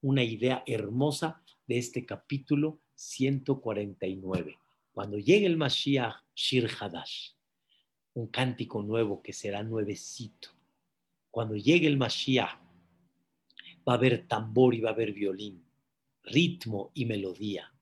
[0.01, 4.57] una idea hermosa de este capítulo 149.
[4.91, 7.31] Cuando llegue el Mashiach Shir Hadash,
[8.13, 10.49] un cántico nuevo que será nuevecito.
[11.31, 12.59] Cuando llegue el Mashiach,
[13.87, 15.63] va a haber tambor y va a haber violín,
[16.23, 17.73] ritmo y melodía,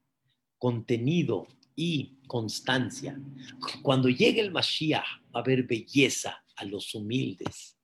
[0.57, 1.47] contenido
[1.77, 3.17] y constancia.
[3.81, 7.77] Cuando llegue el Mashiach, va a haber belleza a los humildes.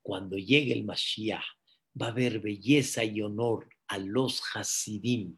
[0.00, 1.44] Cuando llegue el Mashiach,
[2.00, 5.36] va a haber belleza y honor a los Hasidim.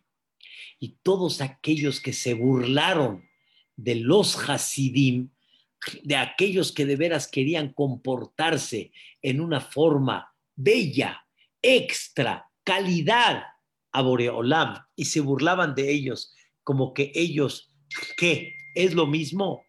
[0.78, 3.28] Y todos aquellos que se burlaron
[3.74, 5.30] de los Hasidim
[6.02, 8.92] de aquellos que de veras querían comportarse
[9.22, 11.26] en una forma bella,
[11.62, 13.44] extra, calidad
[13.92, 16.34] a Boreolam y se burlaban de ellos
[16.66, 17.72] como que ellos,
[18.16, 18.56] ¿qué?
[18.74, 19.64] ¿Es lo mismo?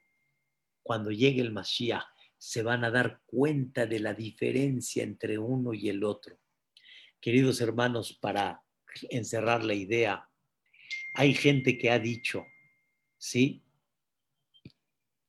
[0.83, 2.05] Cuando llegue el Mashiach
[2.37, 6.37] se van a dar cuenta de la diferencia entre uno y el otro.
[7.19, 8.63] Queridos hermanos, para
[9.09, 10.29] encerrar la idea,
[11.13, 12.45] hay gente que ha dicho,
[13.17, 13.63] ¿sí?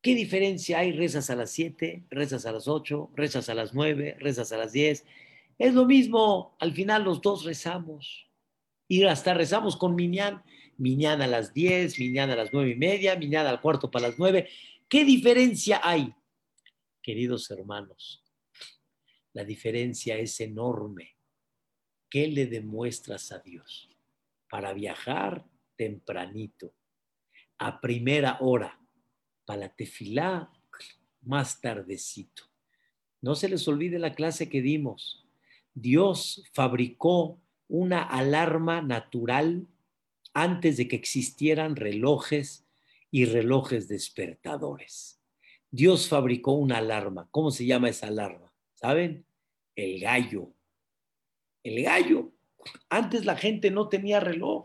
[0.00, 0.92] ¿Qué diferencia hay?
[0.92, 4.72] Rezas a las 7, rezas a las 8, rezas a las 9, rezas a las
[4.72, 5.04] 10.
[5.58, 8.28] Es lo mismo, al final los dos rezamos.
[8.86, 10.42] Y hasta rezamos con Miñán.
[10.78, 14.18] Miñán a las 10, Miñán a las 9 y media, Miñán al cuarto para las
[14.18, 14.48] 9.
[14.88, 16.14] ¿Qué diferencia hay?
[17.02, 18.22] Queridos hermanos,
[19.32, 21.16] la diferencia es enorme.
[22.08, 23.90] ¿Qué le demuestras a Dios?
[24.48, 25.44] Para viajar
[25.76, 26.72] tempranito,
[27.58, 28.80] a primera hora,
[29.44, 30.50] para la tefilá
[31.22, 32.44] más tardecito.
[33.20, 35.26] No se les olvide la clase que dimos.
[35.74, 39.66] Dios fabricó una alarma natural
[40.34, 42.66] antes de que existieran relojes
[43.10, 45.20] y relojes despertadores.
[45.70, 47.28] Dios fabricó una alarma.
[47.30, 48.52] ¿Cómo se llama esa alarma?
[48.74, 49.26] ¿Saben?
[49.74, 50.52] El gallo.
[51.62, 52.32] El gallo.
[52.88, 54.64] Antes la gente no tenía reloj.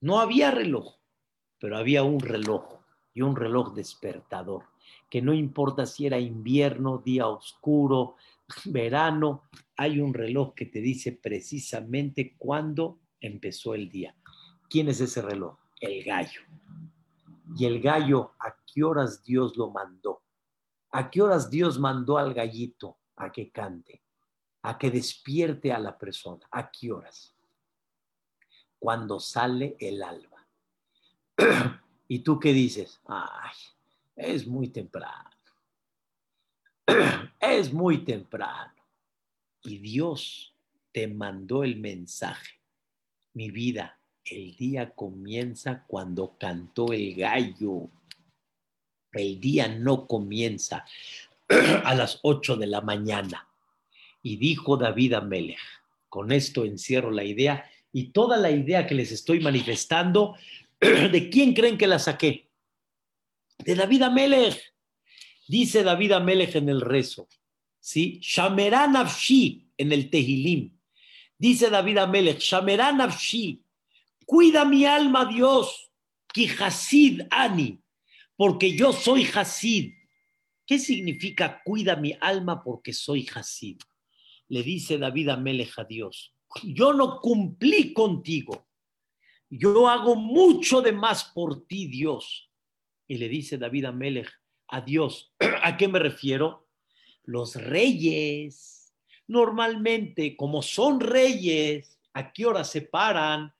[0.00, 0.98] No había reloj,
[1.58, 2.76] pero había un reloj
[3.14, 4.64] y un reloj despertador,
[5.08, 8.16] que no importa si era invierno, día oscuro,
[8.66, 9.44] verano,
[9.74, 14.14] hay un reloj que te dice precisamente cuándo empezó el día.
[14.68, 15.58] ¿Quién es ese reloj?
[15.80, 16.40] El gallo.
[17.56, 20.22] Y el gallo, ¿a qué horas Dios lo mandó?
[20.90, 24.02] ¿A qué horas Dios mandó al gallito a que cante?
[24.62, 26.46] A que despierte a la persona.
[26.50, 27.34] ¿A qué horas?
[28.78, 30.46] Cuando sale el alba.
[32.08, 33.00] ¿Y tú qué dices?
[33.06, 33.54] Ay,
[34.16, 35.30] es muy temprano.
[37.40, 38.72] Es muy temprano.
[39.62, 40.54] Y Dios
[40.92, 42.58] te mandó el mensaje.
[43.36, 47.90] Mi vida, el día comienza cuando cantó el gallo.
[49.12, 50.84] El día no comienza
[51.84, 53.46] a las ocho de la mañana.
[54.22, 55.60] Y dijo David a Melech,
[56.08, 60.34] con esto encierro la idea y toda la idea que les estoy manifestando
[60.80, 62.48] ¿De quién creen que la saqué?
[63.58, 64.74] De David Amelech.
[65.48, 67.28] Dice David Amelech en el rezo,
[67.78, 68.18] ¿sí?
[68.20, 70.75] Shameran Afshi en el Tehilim.
[71.38, 73.62] Dice David Amelech, Shameran Afshi,
[74.24, 75.90] cuida mi alma, Dios,
[76.32, 77.78] que Hasid Ani,
[78.36, 79.92] porque yo soy Hasid.
[80.66, 83.78] ¿Qué significa cuida mi alma porque soy Hasid?
[84.48, 88.66] Le dice David Amelech a Dios, yo no cumplí contigo,
[89.50, 92.50] yo hago mucho de más por ti, Dios.
[93.06, 94.30] Y le dice David Amelech
[94.68, 95.32] a Dios,
[95.62, 96.68] ¿a qué me refiero?
[97.24, 98.85] Los reyes,
[99.26, 103.54] normalmente, como son reyes, ¿a qué hora se paran?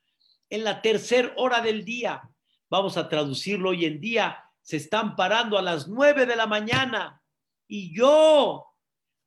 [0.49, 2.29] En la tercera hora del día.
[2.69, 7.23] Vamos a traducirlo hoy en día se están parando a las nueve de la mañana
[7.69, 8.65] y yo,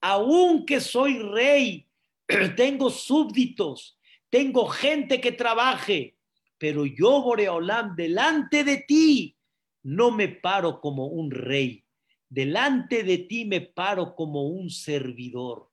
[0.02, 1.88] aunque soy rey,
[2.58, 6.18] tengo súbditos, tengo gente que trabaje,
[6.58, 9.34] pero yo, Boreolam, delante de ti,
[9.82, 11.86] no me paro como un rey,
[12.28, 15.69] delante de ti me paro como un servidor.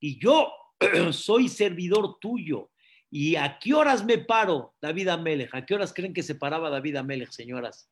[0.00, 0.52] Y yo
[1.12, 2.70] soy servidor tuyo.
[3.10, 5.54] ¿Y a qué horas me paro, David Amelech?
[5.54, 7.90] ¿A qué horas creen que se paraba David Amelech, señoras?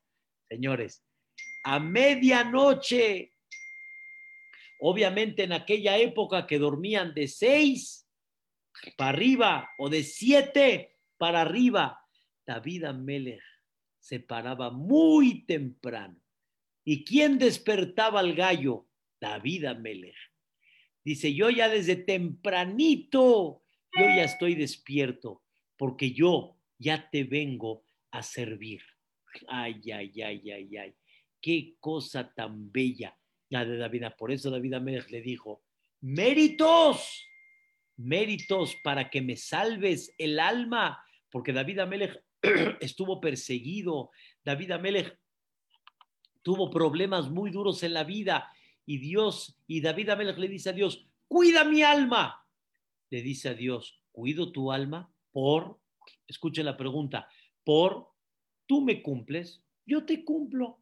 [0.48, 1.04] señores,
[1.64, 3.32] a medianoche.
[4.80, 8.08] Obviamente en aquella época que dormían de seis
[8.96, 12.00] para arriba o de siete para arriba,
[12.46, 13.42] David Amelech
[13.98, 16.20] se paraba muy temprano.
[16.84, 18.86] ¿Y quién despertaba al gallo?
[19.18, 20.16] David Amelech.
[21.04, 25.42] Dice, yo ya desde tempranito, yo ya estoy despierto,
[25.76, 28.80] porque yo ya te vengo a servir.
[29.48, 30.94] Ay, ay, ay, ay, ay.
[31.40, 33.16] Qué cosa tan bella
[33.50, 34.04] la de David.
[34.18, 35.62] Por eso David Amérez le dijo,
[36.00, 37.28] méritos,
[37.96, 42.24] méritos para que me salves el alma, porque David Amelech
[42.80, 44.10] estuvo perseguido,
[44.42, 45.18] David Amelech
[46.42, 48.50] tuvo problemas muy duros en la vida
[48.86, 52.46] y Dios, y David Amelech le dice a Dios, cuida mi alma.
[53.10, 55.78] Le dice a Dios, cuido tu alma por,
[56.26, 57.28] escuchen la pregunta,
[57.64, 58.08] por
[58.66, 60.78] tú me cumples, yo te cumplo,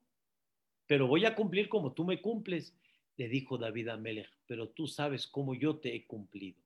[0.87, 2.75] pero voy a cumplir como tú me cumples.
[3.17, 6.59] Le dijo David a Melech, pero tú sabes cómo yo te he cumplido.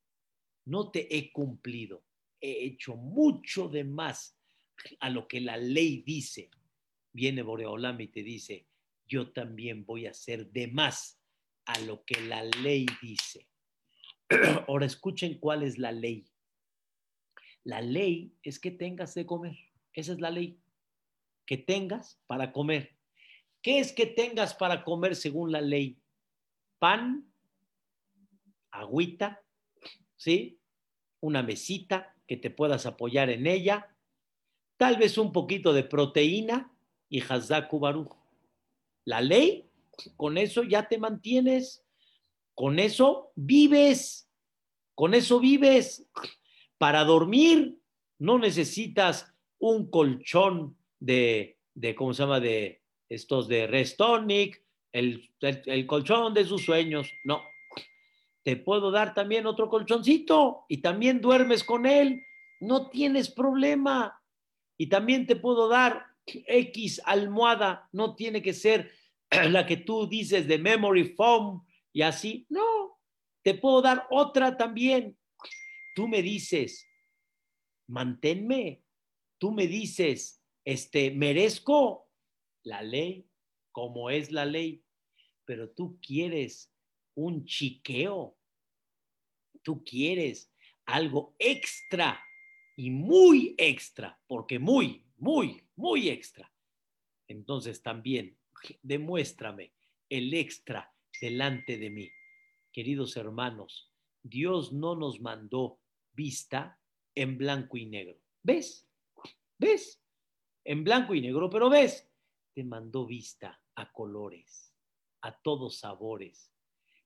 [0.64, 2.02] No te he cumplido,
[2.40, 4.36] he hecho mucho de más
[5.00, 6.50] a lo que la ley dice.
[7.12, 8.66] Viene Boreolam y te dice,
[9.06, 11.15] yo también voy a hacer de más
[11.66, 13.46] a lo que la ley dice.
[14.68, 16.26] Ahora escuchen cuál es la ley.
[17.64, 19.56] La ley es que tengas de comer.
[19.92, 20.60] Esa es la ley
[21.44, 22.96] que tengas para comer.
[23.62, 25.98] ¿Qué es que tengas para comer según la ley?
[26.78, 27.26] Pan,
[28.70, 29.42] agüita,
[30.16, 30.60] ¿sí?
[31.20, 33.88] Una mesita que te puedas apoyar en ella,
[34.76, 36.72] tal vez un poquito de proteína
[37.08, 38.14] y hazdaku baruch.
[39.04, 39.65] La ley,
[40.16, 41.84] con eso ya te mantienes,
[42.54, 44.30] con eso vives,
[44.94, 46.08] con eso vives.
[46.78, 47.78] Para dormir
[48.18, 52.40] no necesitas un colchón de, de, ¿cómo se llama?
[52.40, 57.10] De estos de Restonic, el, el, colchón de sus sueños.
[57.24, 57.42] No,
[58.42, 62.22] te puedo dar también otro colchoncito y también duermes con él.
[62.60, 64.22] No tienes problema.
[64.78, 67.88] Y también te puedo dar X almohada.
[67.92, 68.90] No tiene que ser
[69.44, 72.46] la que tú dices de memory foam y así.
[72.48, 73.00] No,
[73.42, 75.18] te puedo dar otra también.
[75.94, 76.86] Tú me dices,
[77.88, 78.82] manténme.
[79.38, 82.08] Tú me dices, este, merezco
[82.62, 83.28] la ley
[83.76, 84.82] como es la ley,
[85.44, 86.72] pero tú quieres
[87.14, 88.38] un chiqueo,
[89.62, 90.50] tú quieres
[90.86, 92.18] algo extra
[92.74, 96.50] y muy extra, porque muy, muy, muy extra.
[97.28, 98.38] Entonces también
[98.82, 99.72] demuéstrame
[100.08, 102.10] el extra delante de mí.
[102.72, 103.92] Queridos hermanos,
[104.22, 105.78] Dios no nos mandó
[106.12, 106.78] vista
[107.14, 108.18] en blanco y negro.
[108.42, 108.88] ¿Ves?
[109.58, 110.02] ¿Ves?
[110.66, 112.10] en blanco y negro, pero ves,
[112.52, 114.74] te mandó vista a colores,
[115.22, 116.52] a todos sabores.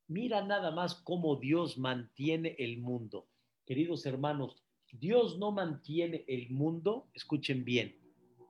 [0.08, 3.28] Mira nada más cómo Dios mantiene el mundo.
[3.66, 7.96] Queridos hermanos, Dios no mantiene el mundo, escuchen bien,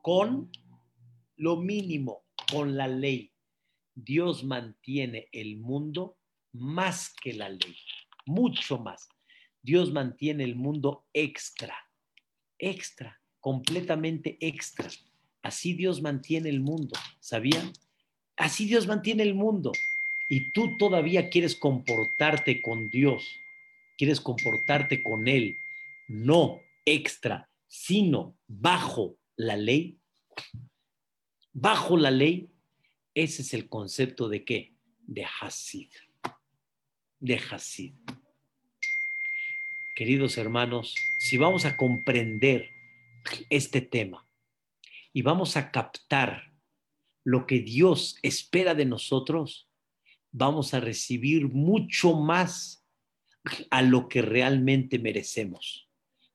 [0.00, 0.50] con
[1.36, 3.32] lo mínimo, con la ley.
[3.94, 6.16] Dios mantiene el mundo
[6.52, 7.76] más que la ley,
[8.26, 9.08] mucho más.
[9.62, 11.76] Dios mantiene el mundo extra,
[12.58, 14.88] extra completamente extra.
[15.42, 17.72] Así Dios mantiene el mundo, ¿sabían?
[18.36, 19.72] Así Dios mantiene el mundo.
[20.28, 23.24] Y tú todavía quieres comportarte con Dios,
[23.98, 25.56] quieres comportarte con Él,
[26.06, 29.98] no extra, sino bajo la ley.
[31.52, 32.48] Bajo la ley,
[33.12, 34.76] ese es el concepto de qué?
[35.02, 35.90] De Hasid.
[37.18, 37.94] De Hasid.
[39.96, 42.70] Queridos hermanos, si vamos a comprender
[43.50, 44.24] este tema
[45.12, 46.52] y vamos a captar
[47.24, 49.68] lo que Dios espera de nosotros,
[50.30, 52.86] vamos a recibir mucho más
[53.70, 55.88] a lo que realmente merecemos,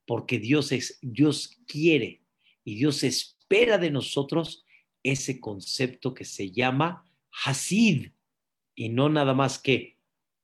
[0.06, 2.22] porque Dios es Dios quiere
[2.66, 4.65] y Dios espera de nosotros
[5.06, 7.06] ese concepto que se llama
[7.46, 8.12] Hasid
[8.74, 10.00] y no nada más que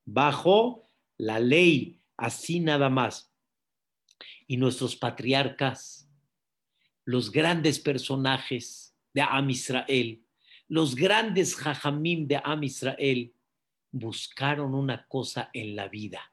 [0.05, 0.87] bajo
[1.17, 3.33] la ley, así nada más.
[4.47, 6.07] Y nuestros patriarcas,
[7.05, 10.23] los grandes personajes de Am Israel,
[10.67, 13.33] los grandes jajamim de Am Israel,
[13.91, 16.31] buscaron una cosa en la vida,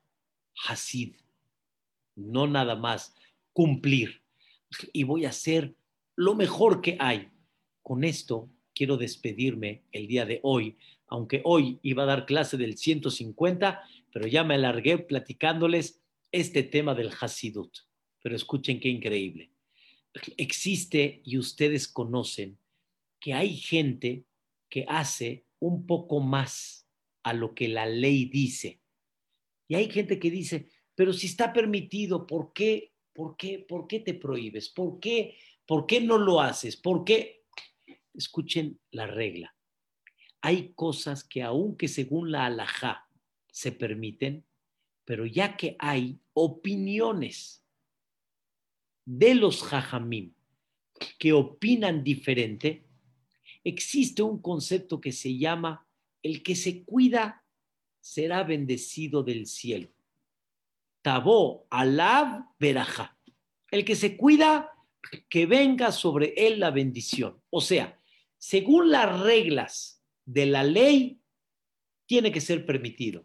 [0.66, 1.16] Hasid,
[2.14, 3.14] no nada más
[3.54, 4.22] cumplir.
[4.92, 5.74] Y voy a hacer
[6.14, 7.30] lo mejor que hay.
[7.88, 10.76] Con esto quiero despedirme el día de hoy,
[11.06, 13.82] aunque hoy iba a dar clase del 150,
[14.12, 15.98] pero ya me alargué platicándoles
[16.30, 17.74] este tema del Hasidut.
[18.22, 19.52] Pero escuchen qué increíble.
[20.36, 22.58] Existe y ustedes conocen
[23.18, 24.26] que hay gente
[24.68, 26.86] que hace un poco más
[27.22, 28.82] a lo que la ley dice.
[29.66, 32.92] Y hay gente que dice, pero si está permitido, ¿por qué?
[33.14, 33.60] ¿Por qué?
[33.60, 34.68] ¿Por qué te prohíbes?
[34.68, 35.38] ¿Por qué?
[35.64, 36.76] ¿Por qué no lo haces?
[36.76, 37.37] ¿Por qué?
[38.18, 39.54] Escuchen la regla.
[40.40, 43.08] Hay cosas que aunque según la alajá
[43.50, 44.44] se permiten,
[45.04, 47.64] pero ya que hay opiniones
[49.04, 50.34] de los jajamim
[51.18, 52.84] que opinan diferente,
[53.62, 55.86] existe un concepto que se llama
[56.22, 57.44] el que se cuida
[58.00, 59.88] será bendecido del cielo.
[61.02, 63.16] Tabó alab veraja.
[63.70, 64.72] El que se cuida,
[65.28, 67.40] que venga sobre él la bendición.
[67.50, 67.97] O sea,
[68.38, 71.20] según las reglas de la ley,
[72.06, 73.24] tiene que ser permitido.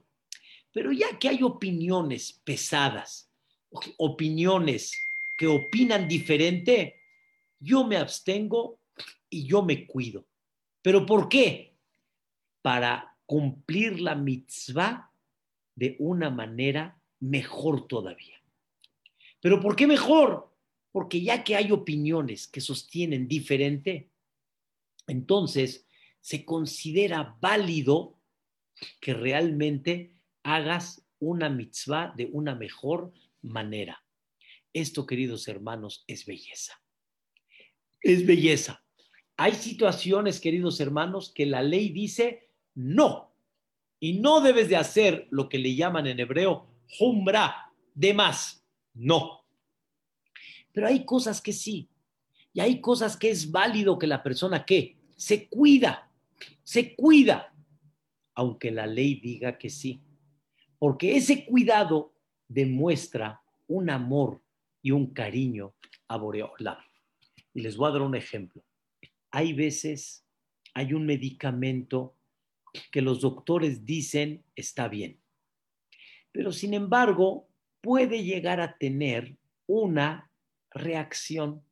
[0.72, 3.32] Pero ya que hay opiniones pesadas,
[3.97, 4.93] opiniones
[5.38, 6.99] que opinan diferente,
[7.59, 8.80] yo me abstengo
[9.30, 10.28] y yo me cuido.
[10.82, 11.76] ¿Pero por qué?
[12.61, 15.11] Para cumplir la mitzvah
[15.76, 18.41] de una manera mejor todavía.
[19.39, 20.51] ¿Pero por qué mejor?
[20.91, 24.09] Porque ya que hay opiniones que sostienen diferente,
[25.08, 25.88] entonces
[26.22, 28.20] se considera válido
[28.99, 34.04] que realmente hagas una mitzvah de una mejor manera.
[34.74, 36.82] Esto, queridos hermanos, es belleza.
[38.01, 38.84] Es belleza.
[39.38, 43.34] Hay situaciones, queridos hermanos, que la ley dice no.
[43.99, 48.66] Y no debes de hacer lo que le llaman en hebreo jumbra, de más.
[48.93, 49.45] No.
[50.72, 51.89] Pero hay cosas que sí.
[52.54, 56.10] Y hay cosas que es válido que la persona que se cuida,
[56.64, 57.54] se cuida,
[58.36, 60.01] aunque la ley diga que sí
[60.84, 62.14] porque ese cuidado
[62.49, 64.41] demuestra un amor
[64.82, 65.74] y un cariño
[66.10, 66.86] a Boreola.
[67.54, 68.66] Y les voy a dar un ejemplo.
[69.32, 70.26] Hay veces,
[70.74, 72.18] hay un medicamento
[72.91, 75.22] que los doctores dicen está bien,
[76.34, 77.47] pero sin embargo
[77.80, 80.30] puede llegar a tener una
[80.70, 81.64] reacción,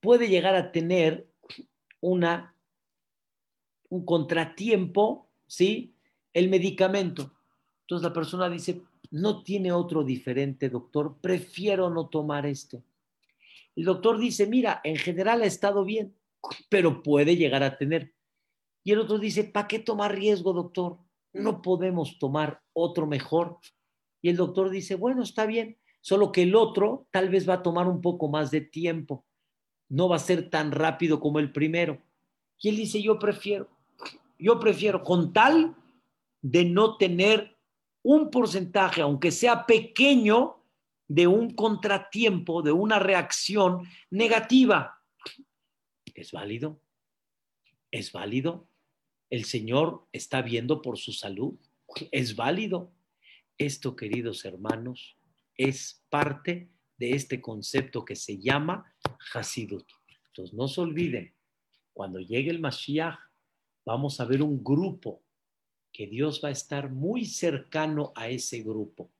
[0.00, 1.28] puede llegar a tener
[2.00, 2.54] una,
[3.88, 5.94] un contratiempo, ¿sí?
[6.32, 7.32] El medicamento.
[7.82, 12.82] Entonces la persona dice, no tiene otro diferente, doctor, prefiero no tomar este.
[13.76, 16.14] El doctor dice, mira, en general ha estado bien,
[16.68, 18.12] pero puede llegar a tener.
[18.84, 20.98] Y el otro dice, ¿para qué tomar riesgo, doctor?
[21.32, 23.58] No podemos tomar otro mejor.
[24.22, 27.62] Y el doctor dice, bueno, está bien, solo que el otro tal vez va a
[27.62, 29.24] tomar un poco más de tiempo,
[29.90, 32.00] no va a ser tan rápido como el primero.
[32.58, 33.68] Y él dice, yo prefiero,
[34.38, 35.76] yo prefiero, con tal
[36.40, 37.58] de no tener
[38.02, 40.56] un porcentaje, aunque sea pequeño,
[41.06, 45.02] de un contratiempo, de una reacción negativa.
[46.14, 46.80] ¿Es válido?
[47.90, 48.68] ¿Es válido?
[49.28, 51.58] El Señor está viendo por su salud.
[52.12, 52.92] ¿Es válido?
[53.58, 55.18] Esto, queridos hermanos,
[55.56, 58.89] es parte de este concepto que se llama
[59.32, 59.86] Hasidut.
[60.28, 61.34] Entonces, no se olviden,
[61.92, 63.18] cuando llegue el Mashiach,
[63.84, 65.22] vamos a ver un grupo
[65.92, 69.10] que Dios va a estar muy cercano a ese grupo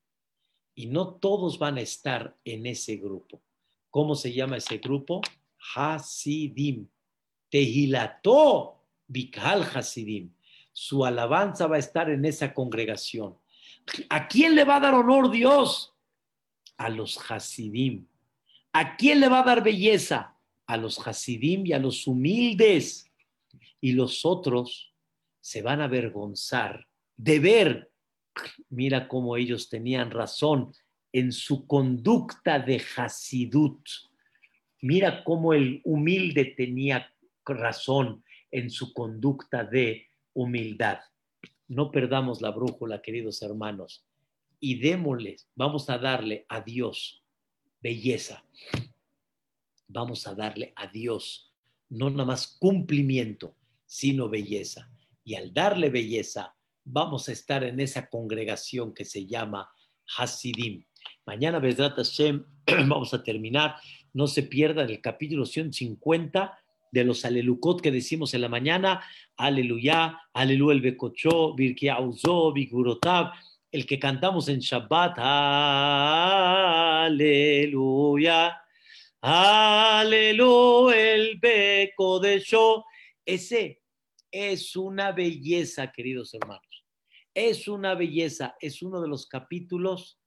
[0.74, 3.42] y no todos van a estar en ese grupo.
[3.90, 5.20] ¿Cómo se llama ese grupo?
[5.74, 6.88] Hasidim.
[7.50, 10.32] Tehilató Bikal Hasidim.
[10.72, 13.36] Su alabanza va a estar en esa congregación.
[14.08, 15.92] ¿A quién le va a dar honor Dios?
[16.76, 18.06] A los Hasidim.
[18.72, 20.36] ¿A quién le va a dar belleza?
[20.66, 23.10] A los Hasidim y a los humildes.
[23.80, 24.94] Y los otros
[25.40, 27.90] se van a avergonzar de ver,
[28.68, 30.72] mira cómo ellos tenían razón
[31.12, 33.86] en su conducta de Hasidut.
[34.80, 37.12] Mira cómo el humilde tenía
[37.44, 41.00] razón en su conducta de humildad.
[41.68, 44.04] no perdamos la brújula, queridos hermanos,
[44.58, 47.19] y démosle, vamos a darle a Dios
[47.80, 48.44] belleza.
[49.88, 51.50] Vamos a darle a Dios
[51.90, 54.90] no nada más cumplimiento, sino belleza.
[55.24, 56.54] Y al darle belleza,
[56.84, 59.68] vamos a estar en esa congregación que se llama
[60.16, 60.84] Hasidim.
[61.26, 62.44] Mañana, Besrat Hashem,
[62.88, 63.76] vamos a terminar.
[64.12, 66.58] No se pierdan el capítulo 150
[66.92, 69.02] de los alelucot que decimos en la mañana.
[69.36, 72.52] Aleluya, aleluya el becochó, birkia uzo,
[73.72, 75.18] el que cantamos en Shabbat.
[77.08, 78.60] Aleluya,
[79.20, 82.84] aleluya el beco de show.
[83.24, 83.82] Ese
[84.30, 86.84] es una belleza, queridos hermanos.
[87.32, 90.18] Es una belleza, es uno de los capítulos,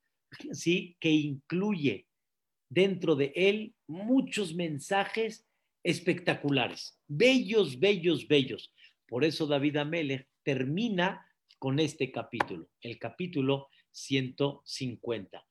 [0.51, 0.95] ¿sí?
[0.99, 2.07] Que incluye
[2.69, 5.45] dentro de él muchos mensajes
[5.83, 8.73] espectaculares, bellos, bellos, bellos.
[9.05, 11.27] Por eso David Amelech termina
[11.63, 15.45] con este capítulo, el capítulo 150.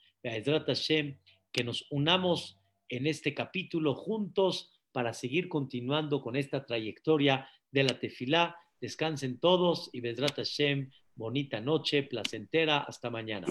[0.66, 1.18] Hashem,
[1.50, 2.60] que nos unamos
[2.90, 8.54] en este capítulo juntos para seguir continuando con esta trayectoria de la tefilá.
[8.78, 13.46] Descansen todos y Bedrat Hashem, bonita noche, placentera, hasta mañana.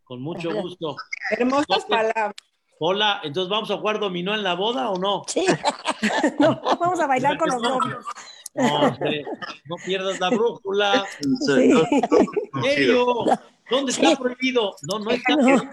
[0.04, 0.96] Con mucho gusto.
[1.32, 2.36] Hermosas palabras.
[2.84, 5.22] Hola, entonces vamos a jugar dominó en la boda o no?
[5.28, 5.46] Sí.
[6.40, 8.04] no, vamos a bailar con los novios.
[8.56, 11.06] No, no pierdas la brújula.
[11.46, 11.72] Sí.
[13.70, 14.76] ¿Dónde está prohibido?
[14.82, 15.64] No, no está prohibido.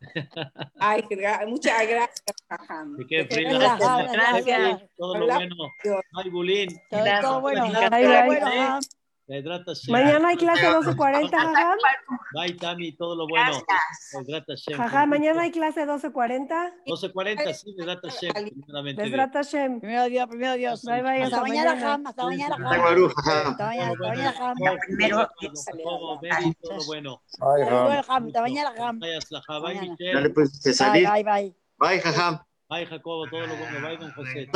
[0.80, 1.04] Ay,
[1.46, 2.24] muchas gracias,
[3.10, 3.58] Qué frío.
[3.58, 4.82] Gracias.
[4.96, 5.54] Todo lo bueno.
[6.14, 6.80] Ay, Bulín.
[7.20, 7.70] Todo bueno.
[9.88, 11.78] Mañana hay clase 12.40, Jajam.
[12.34, 13.52] Bye, Tami, todo lo bueno.
[14.76, 16.72] Jajam, mañana hay clase 12.40.
[16.86, 18.32] 12.40, sí, Besrat Hashem.
[18.32, 19.02] Primeramente.
[19.02, 19.80] Besrat Hashem.
[19.80, 20.82] Primero Dios, primero Dios.
[20.82, 21.90] Bye, bye, Hasta hasta mañana, mañana.
[21.90, 22.06] Jam.
[22.06, 22.66] Hasta mañana, Jam.
[22.66, 24.56] Hasta Hasta mañana, hasta mañana, Jam.
[24.86, 25.28] Primero,
[26.60, 27.22] todo lo bueno.
[27.38, 28.26] Bueno, Jam.
[28.26, 28.98] Hasta mañana, Jam.
[28.98, 29.18] Bye.
[29.60, 29.80] Bye.
[29.80, 30.14] Michelle.
[30.14, 31.06] Dale, pues, te Bye, salí.
[31.06, 31.56] bye, bye.
[31.78, 32.40] Bye, jajam.
[32.68, 33.80] Bye, Jacobo, todo lo bueno.
[33.80, 34.48] Bye, don José.